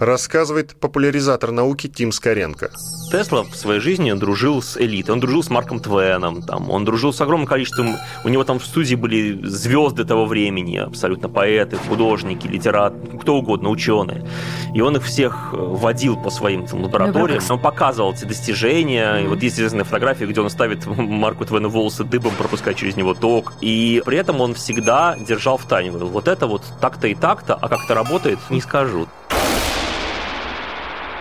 рассказывает 0.00 0.74
популяризатор 0.76 1.52
науки 1.52 1.86
Тим 1.86 2.10
Скоренко. 2.10 2.70
Тесла 3.12 3.42
в 3.42 3.54
своей 3.54 3.80
жизни 3.80 4.12
дружил 4.12 4.62
с 4.62 4.76
элитой. 4.76 5.14
Он 5.14 5.20
дружил 5.20 5.42
с 5.42 5.50
Марком 5.50 5.78
Твеном, 5.78 6.42
там, 6.42 6.70
он 6.70 6.84
дружил 6.84 7.12
с 7.12 7.20
огромным 7.20 7.46
количеством... 7.46 7.96
У 8.24 8.28
него 8.28 8.44
там 8.44 8.58
в 8.58 8.64
студии 8.64 8.94
были 8.94 9.46
звезды 9.46 10.04
того 10.04 10.24
времени, 10.24 10.78
абсолютно 10.78 11.28
поэты, 11.28 11.76
художники, 11.76 12.46
литераторы, 12.46 13.18
кто 13.18 13.36
угодно, 13.36 13.68
ученые. 13.68 14.26
И 14.74 14.80
он 14.80 14.96
их 14.96 15.04
всех 15.04 15.50
э, 15.52 15.56
водил 15.56 16.16
по 16.16 16.30
своим 16.30 16.66
там, 16.66 16.82
лабораториям. 16.82 17.42
Он 17.50 17.60
показывал 17.60 18.12
эти 18.12 18.24
достижения. 18.24 19.18
И 19.18 19.26
вот 19.26 19.42
есть 19.42 19.56
известная 19.56 19.84
фотография, 19.84 20.26
где 20.26 20.40
он 20.40 20.48
ставит 20.48 20.86
Марку 20.96 21.44
Твену 21.44 21.68
волосы 21.68 22.04
дыбом, 22.04 22.32
пропуская 22.38 22.74
через 22.74 22.96
него 22.96 23.12
ток. 23.12 23.52
И 23.60 24.02
при 24.06 24.16
этом 24.16 24.40
он 24.40 24.54
всегда 24.54 25.16
держал 25.18 25.58
в 25.58 25.66
тайне. 25.66 25.90
Говорил, 25.90 26.08
вот 26.08 26.28
это 26.28 26.46
вот 26.46 26.62
так-то 26.80 27.08
и 27.08 27.14
так-то, 27.14 27.54
а 27.54 27.68
как 27.68 27.84
это 27.84 27.94
работает, 27.94 28.38
не 28.48 28.60
скажу. 28.60 29.06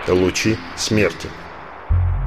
Лучи 0.09 0.57
смерти. 0.77 1.27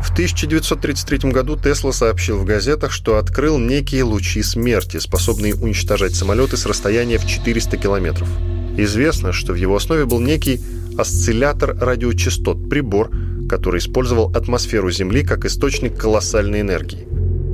В 0.02 0.10
1933 0.12 1.30
году 1.30 1.56
Тесла 1.56 1.92
сообщил 1.92 2.38
в 2.38 2.44
газетах, 2.44 2.92
что 2.92 3.18
открыл 3.18 3.58
некие 3.58 4.02
лучи 4.02 4.42
смерти, 4.42 4.98
способные 4.98 5.54
уничтожать 5.54 6.14
самолеты 6.14 6.56
с 6.56 6.66
расстояния 6.66 7.18
в 7.18 7.26
400 7.26 7.76
километров. 7.76 8.28
Известно, 8.76 9.32
что 9.32 9.52
в 9.52 9.56
его 9.56 9.76
основе 9.76 10.04
был 10.04 10.20
некий 10.20 10.60
осциллятор 10.98 11.76
радиочастот, 11.78 12.68
прибор, 12.68 13.10
который 13.48 13.78
использовал 13.78 14.30
атмосферу 14.34 14.90
Земли 14.90 15.24
как 15.24 15.44
источник 15.44 15.96
колоссальной 15.96 16.62
энергии. 16.62 17.06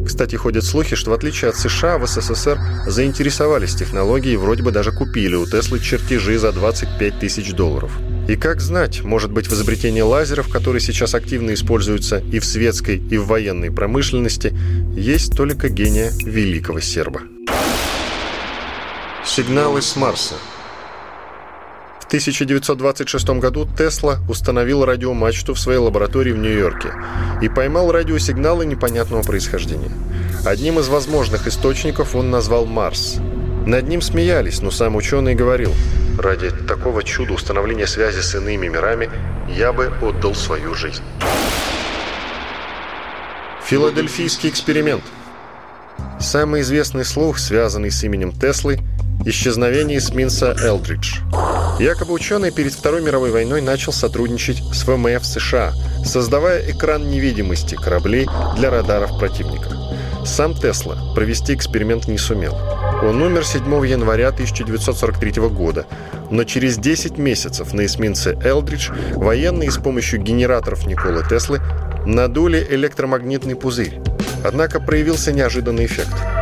Кстати, 0.07 0.37
ходят 0.37 0.65
слухи, 0.65 0.97
что 0.97 1.11
в 1.11 1.15
отличие 1.15 1.51
от 1.51 1.57
США, 1.57 1.99
в 1.99 2.07
СССР 2.07 2.59
заинтересовались 2.87 3.75
технологией 3.75 4.35
и 4.35 4.39
вроде 4.39 4.63
бы 4.63 4.73
даже 4.73 4.91
купили 4.91 5.35
у 5.35 5.45
Теслы 5.45 5.81
чертежи 5.81 6.39
за 6.39 6.53
25 6.53 7.19
тысяч 7.19 7.53
долларов. 7.53 7.93
И 8.29 8.37
как 8.37 8.61
знать, 8.61 9.03
может 9.03 9.33
быть, 9.33 9.49
в 9.49 9.53
изобретении 9.55 10.03
лазеров, 10.03 10.49
которые 10.49 10.81
сейчас 10.81 11.15
активно 11.15 11.55
используются 11.55 12.19
и 12.19 12.39
в 12.39 12.45
светской, 12.45 12.99
и 12.99 13.19
в 13.19 13.27
военной 13.27 13.73
промышленности, 13.73 14.55
есть 14.95 15.35
только 15.35 15.69
гения 15.69 16.13
великого 16.25 16.81
серба. 16.81 17.23
Сигналы 19.25 19.83
с 19.83 19.97
Марса– 19.97 20.35
1926 22.09 23.29
году 23.39 23.69
Тесла 23.77 24.19
установил 24.31 24.83
радиомачту 24.83 25.53
в 25.53 25.61
своей 25.61 25.79
лаборатории 25.79 26.33
в 26.33 26.39
Нью-Йорке 26.39 26.89
и 27.43 27.51
поймал 27.51 27.93
радиосигналы 27.93 28.65
непонятного 28.65 29.23
происхождения. 29.23 29.91
Одним 30.47 30.79
из 30.79 30.89
возможных 30.89 31.47
источников 31.47 32.17
он 32.17 32.31
назвал 32.31 32.65
Марс. 32.65 33.19
Над 33.69 33.87
ним 33.87 34.01
смеялись, 34.01 34.63
но 34.63 34.71
сам 34.71 34.97
ученый 34.97 35.35
говорил, 35.35 35.75
«Ради 36.19 36.51
такого 36.51 37.03
чуда 37.03 37.35
установления 37.35 37.87
связи 37.87 38.21
с 38.21 38.35
иными 38.35 38.67
мирами 38.67 39.11
я 39.47 39.75
бы 39.75 39.93
отдал 40.01 40.35
свою 40.35 40.75
жизнь». 40.75 41.03
Филадельфийский 43.67 44.49
эксперимент. 44.49 45.03
Самый 46.19 46.63
известный 46.63 47.05
слух, 47.05 47.39
связанный 47.39 47.91
с 47.91 48.03
именем 48.03 48.33
Теслы– 48.33 48.79
исчезновение 49.27 49.99
эсминца 49.99 50.57
«Элдридж». 50.65 51.19
Якобы 51.79 52.15
ученый 52.15 52.51
перед 52.53 52.73
Второй 52.73 53.03
мировой 53.03 53.31
войной 53.31 53.61
начал 53.61 53.93
сотрудничать 53.93 54.63
с 54.73 54.87
ВМФ 54.87 55.27
США, 55.27 55.75
создавая 56.07 56.71
экран 56.71 57.11
невидимости 57.11 57.75
кораблей 57.75 58.27
для 58.57 58.71
радаров 58.71 59.19
противника. 59.19 59.69
Сам 60.25 60.55
Тесла 60.55 60.97
провести 61.15 61.53
эксперимент 61.53 62.09
не 62.09 62.17
сумел. 62.17 62.57
Он 63.02 63.23
умер 63.23 63.45
7 63.45 63.62
января 63.87 64.28
1943 64.28 65.49
года, 65.49 65.87
но 66.31 66.43
через 66.45 66.78
10 66.78 67.17
месяцев 67.17 67.73
на 67.73 67.87
эсминце 67.87 68.37
«Элдридж» 68.45 68.90
военные 69.14 69.71
с 69.71 69.76
помощью 69.76 70.21
генераторов 70.21 70.85
Николы 70.87 71.23
Теслы 71.28 71.61
надули 72.05 72.67
электромагнитный 72.69 73.55
пузырь. 73.55 74.00
Однако 74.45 74.81
проявился 74.81 75.33
неожиданный 75.33 75.87
эффект– 75.87 76.14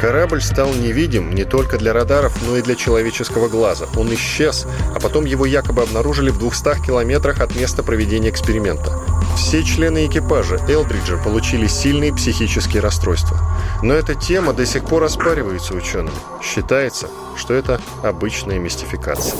Корабль 0.00 0.40
стал 0.40 0.72
невидим 0.72 1.34
не 1.34 1.44
только 1.44 1.76
для 1.76 1.92
радаров, 1.92 2.32
но 2.46 2.56
и 2.56 2.62
для 2.62 2.74
человеческого 2.74 3.48
глаза. 3.48 3.86
Он 3.96 4.12
исчез, 4.14 4.66
а 4.94 4.98
потом 4.98 5.26
его 5.26 5.44
якобы 5.44 5.82
обнаружили 5.82 6.30
в 6.30 6.38
200 6.38 6.86
километрах 6.86 7.42
от 7.42 7.54
места 7.54 7.82
проведения 7.82 8.30
эксперимента. 8.30 8.98
Все 9.36 9.62
члены 9.62 10.06
экипажа 10.06 10.58
Элдриджа 10.68 11.18
получили 11.18 11.66
сильные 11.66 12.14
психические 12.14 12.80
расстройства. 12.80 13.36
Но 13.82 13.92
эта 13.92 14.14
тема 14.14 14.54
до 14.54 14.64
сих 14.64 14.86
пор 14.86 15.04
оспаривается 15.04 15.74
учеными. 15.74 16.16
Считается, 16.42 17.08
что 17.36 17.52
это 17.52 17.78
обычная 18.02 18.58
мистификация. 18.58 19.38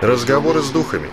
Разговоры 0.00 0.62
с 0.62 0.68
духами. 0.68 1.10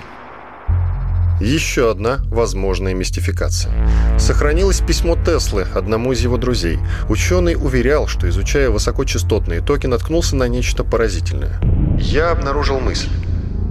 Еще 1.41 1.89
одна 1.89 2.19
возможная 2.25 2.93
мистификация. 2.93 3.73
Сохранилось 4.19 4.79
письмо 4.81 5.17
Теслы 5.17 5.65
одному 5.73 6.11
из 6.11 6.19
его 6.19 6.37
друзей. 6.37 6.77
Ученый 7.09 7.55
уверял, 7.55 8.05
что, 8.07 8.29
изучая 8.29 8.69
высокочастотные 8.69 9.61
токи, 9.61 9.87
наткнулся 9.87 10.35
на 10.35 10.47
нечто 10.47 10.83
поразительное. 10.83 11.59
«Я 11.97 12.29
обнаружил 12.29 12.79
мысль. 12.79 13.09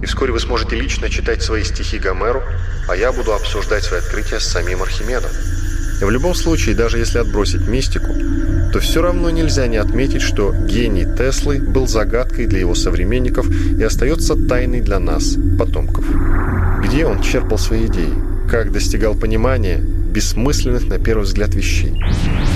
И 0.03 0.05
вскоре 0.05 0.33
вы 0.33 0.41
сможете 0.41 0.75
лично 0.75 1.09
читать 1.09 1.43
свои 1.43 1.63
стихи 1.63 1.97
Гомеру, 1.97 2.41
а 2.89 2.95
я 2.97 3.13
буду 3.13 3.33
обсуждать 3.33 3.83
свои 3.83 4.01
открытия 4.01 4.41
с 4.41 4.47
самим 4.47 4.81
Архимедом. 4.81 5.31
В 6.01 6.09
любом 6.09 6.33
случае, 6.33 6.75
даже 6.75 6.97
если 6.97 7.19
отбросить 7.19 7.67
мистику, 7.67 8.13
то 8.73 8.79
все 8.79 9.03
равно 9.03 9.29
нельзя 9.29 9.67
не 9.67 9.77
отметить, 9.77 10.23
что 10.23 10.51
гений 10.51 11.05
Теслы 11.05 11.59
был 11.59 11.87
загадкой 11.87 12.47
для 12.47 12.59
его 12.59 12.73
современников 12.73 13.47
и 13.49 13.83
остается 13.83 14.35
тайной 14.35 14.81
для 14.81 14.97
нас, 14.97 15.37
потомков. 15.59 16.03
Где 16.83 17.05
он 17.05 17.21
черпал 17.21 17.59
свои 17.59 17.85
идеи? 17.85 18.13
Как 18.49 18.71
достигал 18.71 19.13
понимания 19.13 19.77
бессмысленных 19.77 20.87
на 20.87 20.97
первый 20.97 21.23
взгляд 21.23 21.53
вещей? 21.53 21.93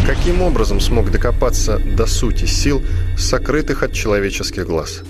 Каким 0.08 0.42
образом 0.42 0.80
смог 0.80 1.12
докопаться 1.12 1.80
до 1.96 2.08
сути 2.08 2.46
сил, 2.46 2.82
сокрытых 3.16 3.84
от 3.84 3.94
человеческих 3.94 4.66
глаз? 4.66 5.04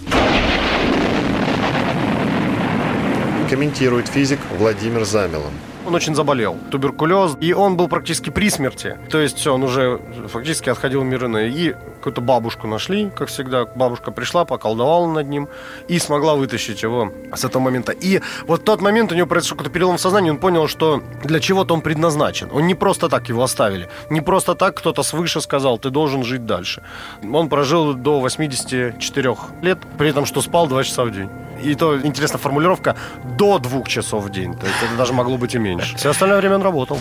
Комментирует 3.50 4.10
физик 4.10 4.40
Владимир 4.60 5.06
Замелон. 5.06 5.54
Он 5.86 5.94
очень 5.94 6.16
заболел, 6.16 6.58
туберкулез, 6.72 7.38
и 7.40 7.54
он 7.54 7.78
был 7.78 7.88
практически 7.88 8.32
при 8.32 8.50
смерти. 8.50 8.98
То 9.10 9.20
есть 9.20 9.38
все, 9.38 9.54
он 9.54 9.64
уже 9.64 10.00
фактически 10.28 10.70
отходил 10.70 11.02
в 11.02 11.06
мир 11.06 11.26
иной. 11.26 11.52
И 11.52 11.76
какую-то 11.98 12.22
бабушку 12.22 12.68
нашли, 12.68 13.12
как 13.16 13.28
всегда. 13.30 13.66
Бабушка 13.66 14.12
пришла, 14.12 14.46
поколдовала 14.46 15.08
над 15.08 15.28
ним 15.28 15.48
и 15.88 16.00
смогла 16.00 16.36
вытащить 16.36 16.84
его 16.84 17.12
с 17.34 17.44
этого 17.44 17.62
момента. 17.62 17.92
И 17.92 18.22
вот 18.48 18.64
тот 18.64 18.82
момент 18.82 19.12
у 19.12 19.16
него 19.16 19.28
произошел 19.28 19.58
какой-то 19.58 19.74
перелом 19.74 19.98
в 19.98 20.02
сознании, 20.02 20.32
он 20.32 20.38
понял, 20.38 20.68
что 20.68 21.04
для 21.24 21.40
чего-то 21.40 21.74
он 21.74 21.82
предназначен. 21.82 22.50
Он 22.52 22.66
не 22.68 22.76
просто 22.76 23.10
так 23.10 23.30
его 23.30 23.44
оставили. 23.44 23.88
Не 24.10 24.22
просто 24.22 24.56
так 24.56 24.76
кто-то 24.76 25.04
свыше 25.04 25.42
сказал, 25.42 25.78
ты 25.78 25.90
должен 25.90 26.24
жить 26.24 26.46
дальше. 26.46 26.82
Он 27.24 27.50
прожил 27.50 27.94
до 27.94 28.20
84 28.20 29.36
лет, 29.62 29.80
при 29.98 30.10
этом 30.10 30.26
что 30.26 30.42
спал 30.42 30.68
2 30.68 30.84
часа 30.84 31.04
в 31.06 31.12
день. 31.12 31.30
И 31.64 31.74
то 31.76 32.00
интересная 32.00 32.40
формулировка 32.40 32.96
до 33.38 33.60
двух 33.60 33.88
часов 33.88 34.26
в 34.26 34.30
день. 34.30 34.54
То 34.54 34.66
есть 34.68 34.78
это 34.84 34.96
даже 34.98 35.14
могло 35.14 35.38
быть 35.38 35.56
и 35.56 35.58
меньше. 35.58 35.75
Все 35.96 36.10
остальное 36.10 36.40
время 36.40 36.56
он 36.56 36.62
работал. 36.62 36.98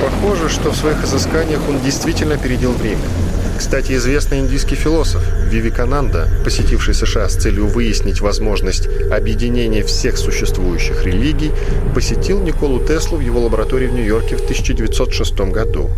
Похоже, 0.00 0.48
что 0.48 0.70
в 0.70 0.76
своих 0.76 1.02
изысканиях 1.04 1.60
он 1.68 1.80
действительно 1.80 2.34
опередил 2.34 2.72
время. 2.72 3.02
Кстати, 3.58 3.92
известный 3.92 4.40
индийский 4.40 4.74
философ 4.74 5.22
Вивикананда, 5.50 6.28
посетивший 6.44 6.92
США 6.92 7.28
с 7.28 7.36
целью 7.36 7.66
выяснить 7.66 8.20
возможность 8.20 8.86
объединения 9.10 9.82
всех 9.82 10.18
существующих 10.18 11.06
религий, 11.06 11.50
посетил 11.94 12.40
Николу 12.40 12.84
Теслу 12.84 13.16
в 13.16 13.22
его 13.22 13.40
лаборатории 13.40 13.86
в 13.86 13.94
Нью-Йорке 13.94 14.36
в 14.36 14.42
1906 14.42 15.34
году. 15.50 15.88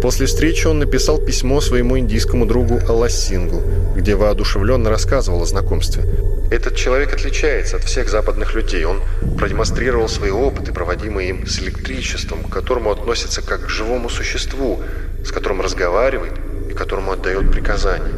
После 0.00 0.26
встречи 0.26 0.68
он 0.68 0.78
написал 0.78 1.18
письмо 1.18 1.60
своему 1.60 1.98
индийскому 1.98 2.46
другу 2.46 2.80
Алассингу, 2.88 3.62
где 3.96 4.14
воодушевленно 4.14 4.88
рассказывал 4.88 5.42
о 5.42 5.46
знакомстве. 5.46 6.04
Этот 6.50 6.74
человек 6.74 7.12
отличается 7.12 7.76
от 7.76 7.84
всех 7.84 8.08
западных 8.08 8.54
людей. 8.54 8.84
Он 8.84 9.00
продемонстрировал 9.38 10.08
свои 10.08 10.30
опыты, 10.32 10.72
проводимые 10.72 11.28
им 11.28 11.46
с 11.46 11.60
электричеством, 11.60 12.42
к 12.42 12.50
которому 12.50 12.90
относится 12.90 13.40
как 13.40 13.66
к 13.66 13.68
живому 13.68 14.08
существу, 14.08 14.82
с 15.24 15.30
которым 15.30 15.60
разговаривает 15.60 16.32
и 16.68 16.74
которому 16.74 17.12
отдает 17.12 17.52
приказания. 17.52 18.12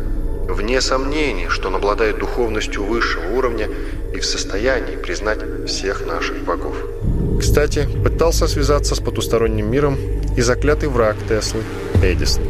Вне 0.48 0.80
сомнений, 0.80 1.48
что 1.48 1.68
он 1.68 1.74
обладает 1.74 2.18
духовностью 2.18 2.84
высшего 2.84 3.36
уровня 3.36 3.68
и 4.14 4.18
в 4.18 4.24
состоянии 4.24 4.96
признать 4.96 5.40
всех 5.66 6.06
наших 6.06 6.38
богов. 6.38 6.76
Кстати, 7.38 7.86
пытался 8.02 8.48
связаться 8.48 8.94
с 8.94 9.00
потусторонним 9.00 9.70
миром 9.70 9.98
и 10.36 10.40
заклятый 10.40 10.88
враг 10.88 11.16
Теслы 11.28 11.62
Эдисон. 12.02 12.44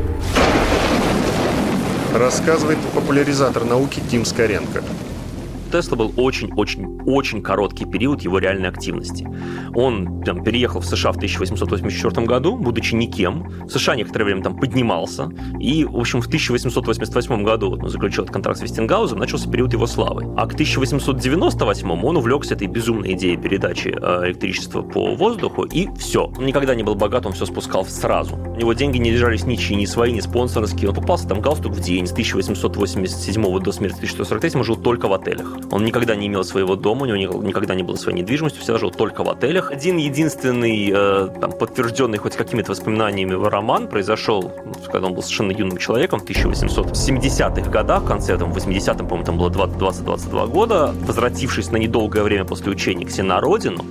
Рассказывает 2.14 2.78
популяризатор 2.94 3.64
науки 3.64 4.00
Тим 4.08 4.24
Скоренко– 4.24 4.84
Тесла 5.72 5.96
был 5.96 6.12
очень-очень-очень 6.16 7.42
короткий 7.42 7.86
период 7.86 8.20
его 8.22 8.38
реальной 8.38 8.68
активности. 8.68 9.26
Он 9.74 10.22
там, 10.22 10.44
переехал 10.44 10.80
в 10.80 10.86
США 10.86 11.12
в 11.12 11.16
1884 11.16 12.26
году, 12.26 12.56
будучи 12.56 12.94
никем. 12.94 13.48
В 13.64 13.70
США 13.70 13.96
некоторое 13.96 14.26
время 14.26 14.42
там 14.42 14.56
поднимался. 14.56 15.30
И, 15.58 15.84
в 15.84 15.96
общем, 15.96 16.20
в 16.20 16.26
1888 16.26 17.42
году 17.42 17.70
вот, 17.70 17.82
он 17.82 17.88
заключил 17.88 18.26
контракт 18.26 18.58
с 18.58 18.62
Вестингаузом, 18.62 19.18
начался 19.18 19.50
период 19.50 19.72
его 19.72 19.86
славы. 19.86 20.34
А 20.36 20.46
к 20.46 20.52
1898 20.52 21.90
он 21.90 22.16
увлекся 22.16 22.54
этой 22.54 22.66
безумной 22.66 23.14
идеей 23.14 23.38
передачи 23.38 23.88
э, 23.88 24.26
электричества 24.26 24.82
по 24.82 25.14
воздуху, 25.14 25.64
и 25.64 25.88
все. 25.98 26.26
Он 26.36 26.44
никогда 26.44 26.74
не 26.74 26.82
был 26.82 26.94
богат, 26.96 27.24
он 27.24 27.32
все 27.32 27.46
спускал 27.46 27.86
сразу. 27.86 28.36
У 28.36 28.56
него 28.56 28.74
деньги 28.74 28.98
не 28.98 29.10
держались 29.10 29.44
ничьи, 29.44 29.74
ни 29.74 29.86
свои, 29.86 30.12
ни 30.12 30.20
спонсорские. 30.20 30.90
Он 30.90 30.94
покупался 30.94 31.26
там 31.28 31.40
галстук 31.40 31.72
в 31.72 31.80
день. 31.80 32.06
С 32.06 32.12
1887 32.12 33.42
до 33.60 33.72
смерти 33.72 33.96
1943 33.96 34.62
жил 34.62 34.76
только 34.76 35.08
в 35.08 35.14
отелях. 35.14 35.56
Он 35.70 35.84
никогда 35.84 36.16
не 36.16 36.26
имел 36.26 36.44
своего 36.44 36.76
дома, 36.76 37.02
у 37.02 37.16
него 37.16 37.42
никогда 37.42 37.74
не 37.74 37.82
было 37.82 37.96
своей 37.96 38.18
недвижимости, 38.18 38.58
всегда 38.58 38.78
жил 38.78 38.90
только 38.90 39.24
в 39.24 39.30
отелях. 39.30 39.70
Один 39.70 39.96
единственный 39.96 40.90
э, 40.92 41.28
там, 41.40 41.52
подтвержденный 41.52 42.18
хоть 42.18 42.36
какими-то 42.36 42.72
воспоминаниями 42.72 43.34
роман 43.48 43.88
произошел, 43.88 44.52
ну, 44.64 44.72
когда 44.90 45.06
он 45.06 45.14
был 45.14 45.22
совершенно 45.22 45.52
юным 45.52 45.78
человеком 45.78 46.20
в 46.20 46.24
1870-х 46.24 47.70
годах, 47.70 48.02
в 48.02 48.06
конце 48.06 48.36
там, 48.36 48.52
80-м, 48.52 49.08
по-моему, 49.08 49.24
там 49.24 49.38
было 49.38 49.50
20-22 49.50 50.48
года, 50.48 50.94
возвратившись 51.06 51.70
на 51.70 51.76
недолгое 51.76 52.22
время 52.22 52.44
после 52.44 52.70
учения 52.70 53.06
к 53.06 53.10
себе 53.10 53.24
на 53.24 53.40
родину, 53.40 53.84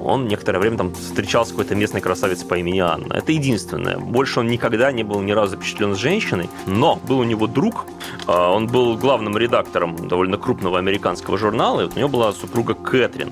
он 0.00 0.28
некоторое 0.28 0.58
время 0.58 0.76
там 0.76 0.94
встречался 0.94 1.50
с 1.50 1.52
какой-то 1.52 1.74
местной 1.74 2.00
красавицей 2.00 2.46
по 2.46 2.54
имени 2.54 2.80
Анна. 2.80 3.14
Это 3.14 3.32
единственное. 3.32 3.98
Больше 3.98 4.40
он 4.40 4.48
никогда 4.48 4.92
не 4.92 5.02
был 5.02 5.20
ни 5.20 5.32
разу 5.32 5.52
запечатлен 5.52 5.94
с 5.94 5.98
женщиной, 5.98 6.48
но 6.66 6.96
был 6.96 7.20
у 7.20 7.24
него 7.24 7.46
друг, 7.46 7.86
а, 8.26 8.50
он 8.50 8.66
был 8.66 8.96
главным 8.96 9.36
редактором 9.36 10.08
довольно 10.08 10.36
крупного 10.36 10.78
американского 10.78 11.38
журнала, 11.38 11.82
и 11.82 11.84
у 11.84 11.98
него 11.98 12.08
была 12.08 12.32
супруга 12.32 12.74
Кэтрин. 12.74 13.30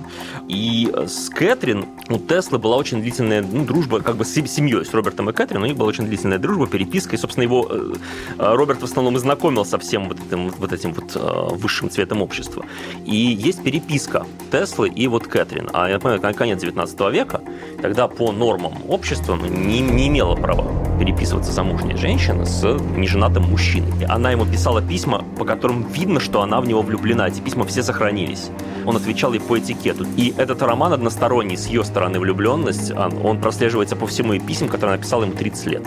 И 0.48 0.92
с 1.06 1.28
Кэтрин 1.28 1.86
у 2.08 2.18
Теслы 2.18 2.58
была 2.58 2.76
очень 2.76 3.00
длительная 3.00 3.42
ну, 3.42 3.64
дружба 3.64 4.00
как 4.00 4.16
бы 4.16 4.24
с 4.24 4.32
семьей, 4.34 4.84
с 4.84 4.92
Робертом 4.92 5.30
и 5.30 5.32
Кэтрин, 5.32 5.62
у 5.62 5.66
них 5.66 5.76
была 5.76 5.88
очень 5.88 6.06
длительная 6.06 6.38
дружба, 6.38 6.66
переписка, 6.66 7.16
и, 7.16 7.18
собственно, 7.18 7.42
его 7.42 7.68
э, 7.70 7.92
Роберт 8.38 8.80
в 8.80 8.84
основном 8.84 9.16
и 9.16 9.18
знакомил 9.18 9.64
со 9.64 9.78
всем 9.78 10.08
вот 10.08 10.18
этим 10.20 10.48
вот, 10.48 10.72
этим 10.72 10.92
вот 10.92 11.14
э, 11.14 11.54
высшим 11.56 11.90
цветом 11.90 12.22
общества. 12.22 12.64
И 13.04 13.16
есть 13.16 13.62
переписка 13.62 14.26
Теслы 14.50 14.88
и 14.88 15.08
вот 15.08 15.26
Кэтрин. 15.26 15.70
А 15.72 15.88
я 15.88 15.98
понимаю, 15.98 16.20
конец 16.56 16.60
19 16.60 17.12
века, 17.12 17.40
тогда 17.82 18.08
по 18.08 18.32
нормам 18.32 18.72
общества 18.88 19.36
ну, 19.36 19.46
не, 19.46 19.80
не 19.80 20.08
имела 20.08 20.34
права 20.34 20.64
переписываться 20.98 21.52
замужняя 21.52 21.96
женщина 21.96 22.46
с 22.46 22.62
неженатым 22.96 23.44
мужчиной. 23.44 24.06
Она 24.08 24.30
ему 24.30 24.46
писала 24.46 24.80
письма, 24.80 25.22
по 25.38 25.44
которым 25.44 25.86
видно, 25.92 26.20
что 26.20 26.40
она 26.40 26.58
в 26.60 26.66
него 26.66 26.80
влюблена. 26.80 27.28
Эти 27.28 27.40
письма 27.40 27.66
все 27.66 27.82
сохранились. 27.82 28.48
Он 28.86 28.96
отвечал 28.96 29.34
ей 29.34 29.40
по 29.40 29.58
этикету. 29.58 30.06
И 30.16 30.32
этот 30.38 30.62
роман 30.62 30.94
односторонний, 30.94 31.58
с 31.58 31.66
ее 31.66 31.84
стороны 31.84 32.18
влюбленность, 32.18 32.92
он 32.92 33.40
прослеживается 33.40 33.94
по 33.94 34.06
всему 34.06 34.32
и 34.32 34.38
письмам, 34.38 34.70
которые 34.70 34.94
она 34.94 34.96
написала 34.96 35.24
ему 35.24 35.34
30 35.34 35.66
лет. 35.66 35.82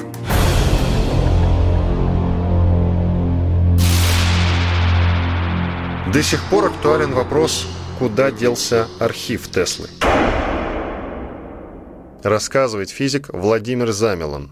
До 6.13 6.21
сих 6.21 6.43
пор 6.45 6.65
актуален 6.65 7.13
вопрос, 7.13 7.67
куда 7.99 8.31
делся 8.31 8.87
архив 8.99 9.49
Теслы. 9.49 9.89
Рассказывает 12.23 12.89
физик 12.89 13.29
Владимир 13.31 13.91
Замелан 13.91 14.51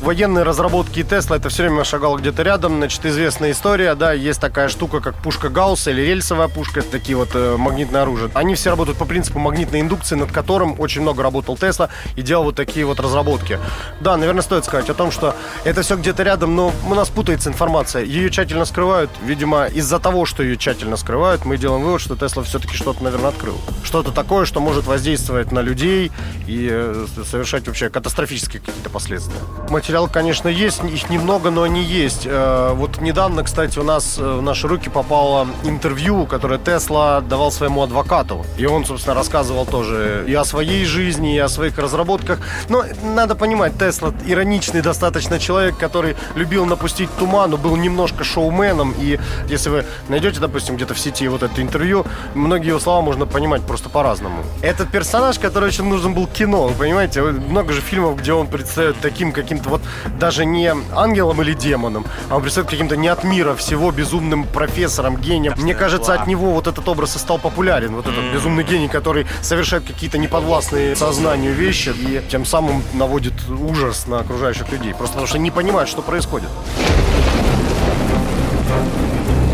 военные 0.00 0.44
разработки 0.44 1.02
Тесла 1.02 1.36
это 1.36 1.48
все 1.48 1.64
время 1.64 1.84
шагал 1.84 2.18
где-то 2.18 2.42
рядом. 2.42 2.76
Значит, 2.78 3.04
известная 3.06 3.52
история, 3.52 3.94
да, 3.94 4.12
есть 4.12 4.40
такая 4.40 4.68
штука, 4.68 5.00
как 5.00 5.14
пушка 5.16 5.48
Гаусса 5.48 5.90
или 5.90 6.02
рельсовая 6.02 6.48
пушка, 6.48 6.82
такие 6.82 7.16
вот 7.16 7.30
э, 7.34 7.56
магнитные 7.56 8.02
оружия. 8.02 8.30
Они 8.34 8.54
все 8.54 8.70
работают 8.70 8.98
по 8.98 9.04
принципу 9.04 9.38
магнитной 9.38 9.80
индукции, 9.80 10.14
над 10.14 10.32
которым 10.32 10.78
очень 10.80 11.02
много 11.02 11.22
работал 11.22 11.56
Тесла 11.56 11.88
и 12.16 12.22
делал 12.22 12.44
вот 12.44 12.56
такие 12.56 12.86
вот 12.86 13.00
разработки. 13.00 13.58
Да, 14.00 14.16
наверное, 14.16 14.42
стоит 14.42 14.64
сказать 14.64 14.88
о 14.90 14.94
том, 14.94 15.10
что 15.10 15.34
это 15.64 15.82
все 15.82 15.96
где-то 15.96 16.22
рядом, 16.22 16.54
но 16.54 16.72
у 16.88 16.94
нас 16.94 17.08
путается 17.08 17.50
информация. 17.50 18.04
Ее 18.04 18.30
тщательно 18.30 18.64
скрывают. 18.64 19.10
Видимо, 19.22 19.66
из-за 19.66 19.98
того, 19.98 20.24
что 20.26 20.42
ее 20.42 20.56
тщательно 20.56 20.96
скрывают, 20.96 21.44
мы 21.44 21.58
делаем 21.58 21.82
вывод, 21.82 22.00
что 22.00 22.16
Тесла 22.16 22.42
все-таки 22.42 22.74
что-то, 22.74 23.02
наверное, 23.02 23.30
открыл. 23.30 23.56
Что-то 23.84 24.12
такое, 24.12 24.44
что 24.44 24.60
может 24.60 24.86
воздействовать 24.86 25.52
на 25.52 25.60
людей 25.60 26.12
и 26.46 26.68
э, 26.70 27.06
совершать 27.24 27.66
вообще 27.66 27.88
катастрофические 27.88 28.60
какие-то 28.60 28.90
последствия 28.90 29.38
материал, 29.88 30.06
конечно, 30.06 30.48
есть. 30.48 30.84
Их 30.84 31.08
немного, 31.08 31.48
но 31.48 31.62
они 31.62 31.82
есть. 31.82 32.26
Э, 32.26 32.72
вот 32.74 33.00
недавно, 33.00 33.42
кстати, 33.42 33.78
у 33.78 33.82
нас 33.82 34.18
э, 34.18 34.22
в 34.22 34.42
наши 34.42 34.68
руки 34.68 34.90
попало 34.90 35.48
интервью, 35.64 36.26
которое 36.26 36.58
Тесла 36.58 37.22
давал 37.22 37.50
своему 37.50 37.82
адвокату. 37.82 38.44
И 38.58 38.66
он, 38.66 38.84
собственно, 38.84 39.14
рассказывал 39.14 39.64
тоже 39.64 40.26
и 40.28 40.34
о 40.34 40.44
своей 40.44 40.84
жизни, 40.84 41.34
и 41.34 41.38
о 41.38 41.48
своих 41.48 41.78
разработках. 41.78 42.38
Но 42.68 42.84
надо 43.02 43.34
понимать, 43.34 43.78
Тесла 43.78 44.12
ироничный 44.26 44.82
достаточно 44.82 45.38
человек, 45.38 45.78
который 45.78 46.16
любил 46.34 46.66
напустить 46.66 47.08
туману, 47.18 47.56
был 47.56 47.74
немножко 47.76 48.24
шоуменом. 48.24 48.94
И 48.98 49.18
если 49.48 49.70
вы 49.70 49.86
найдете, 50.08 50.38
допустим, 50.38 50.76
где-то 50.76 50.92
в 50.92 50.98
сети 50.98 51.28
вот 51.28 51.42
это 51.42 51.62
интервью, 51.62 52.04
многие 52.34 52.68
его 52.68 52.78
слова 52.78 53.00
можно 53.00 53.24
понимать 53.24 53.62
просто 53.62 53.88
по-разному. 53.88 54.44
Этот 54.60 54.90
персонаж, 54.90 55.38
который 55.38 55.68
очень 55.68 55.84
нужен 55.84 56.12
был 56.12 56.26
кино, 56.26 56.68
вы 56.68 56.74
понимаете, 56.74 57.22
много 57.22 57.72
же 57.72 57.80
фильмов, 57.80 58.18
где 58.18 58.34
он 58.34 58.48
предстает 58.48 58.96
таким 59.00 59.32
каким-то 59.32 59.70
вот 59.70 59.77
даже 60.18 60.44
не 60.44 60.72
ангелом 60.94 61.42
или 61.42 61.54
демоном, 61.54 62.06
а 62.28 62.36
он 62.36 62.42
предстает 62.42 62.68
каким-то 62.68 62.96
не 62.96 63.08
от 63.08 63.24
мира 63.24 63.54
всего 63.54 63.90
безумным 63.90 64.44
профессором, 64.44 65.16
гением. 65.16 65.54
Мне 65.56 65.74
кажется, 65.74 66.14
от 66.14 66.26
него 66.26 66.52
вот 66.52 66.66
этот 66.66 66.88
образ 66.88 67.16
и 67.16 67.18
стал 67.18 67.38
популярен. 67.38 67.94
Вот 67.94 68.06
этот 68.06 68.32
безумный 68.32 68.64
гений, 68.64 68.88
который 68.88 69.26
совершает 69.42 69.84
какие-то 69.84 70.18
неподвластные 70.18 70.96
сознанию 70.96 71.52
вещи 71.52 71.90
и 71.90 72.22
тем 72.30 72.44
самым 72.44 72.82
наводит 72.94 73.34
ужас 73.48 74.06
на 74.06 74.20
окружающих 74.20 74.70
людей. 74.70 74.94
Просто 74.94 75.14
потому 75.14 75.26
что 75.26 75.38
не 75.38 75.50
понимают, 75.50 75.88
что 75.88 76.02
происходит. 76.02 76.48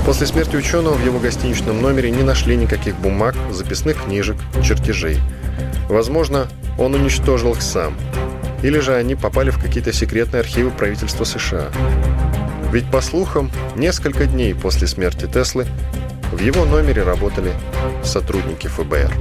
После 0.04 0.26
смерти 0.26 0.56
ученого 0.56 0.94
в 0.94 1.04
его 1.04 1.18
гостиничном 1.18 1.80
номере 1.80 2.10
не 2.10 2.22
нашли 2.22 2.56
никаких 2.56 2.94
бумаг, 2.96 3.34
записных 3.50 4.04
книжек, 4.04 4.36
чертежей. 4.62 5.18
Возможно, 5.88 6.46
он 6.78 6.94
уничтожил 6.94 7.52
их 7.52 7.62
сам. 7.62 7.96
Или 8.64 8.78
же 8.78 8.94
они 8.94 9.14
попали 9.14 9.50
в 9.50 9.58
какие-то 9.58 9.92
секретные 9.92 10.40
архивы 10.40 10.70
правительства 10.70 11.24
США. 11.24 11.68
Ведь, 12.72 12.90
по 12.90 13.02
слухам, 13.02 13.50
несколько 13.76 14.24
дней 14.24 14.54
после 14.54 14.86
смерти 14.86 15.26
Теслы 15.26 15.66
в 16.32 16.40
его 16.40 16.64
номере 16.64 17.02
работали 17.02 17.52
сотрудники 18.02 18.66
ФБР. 18.66 19.12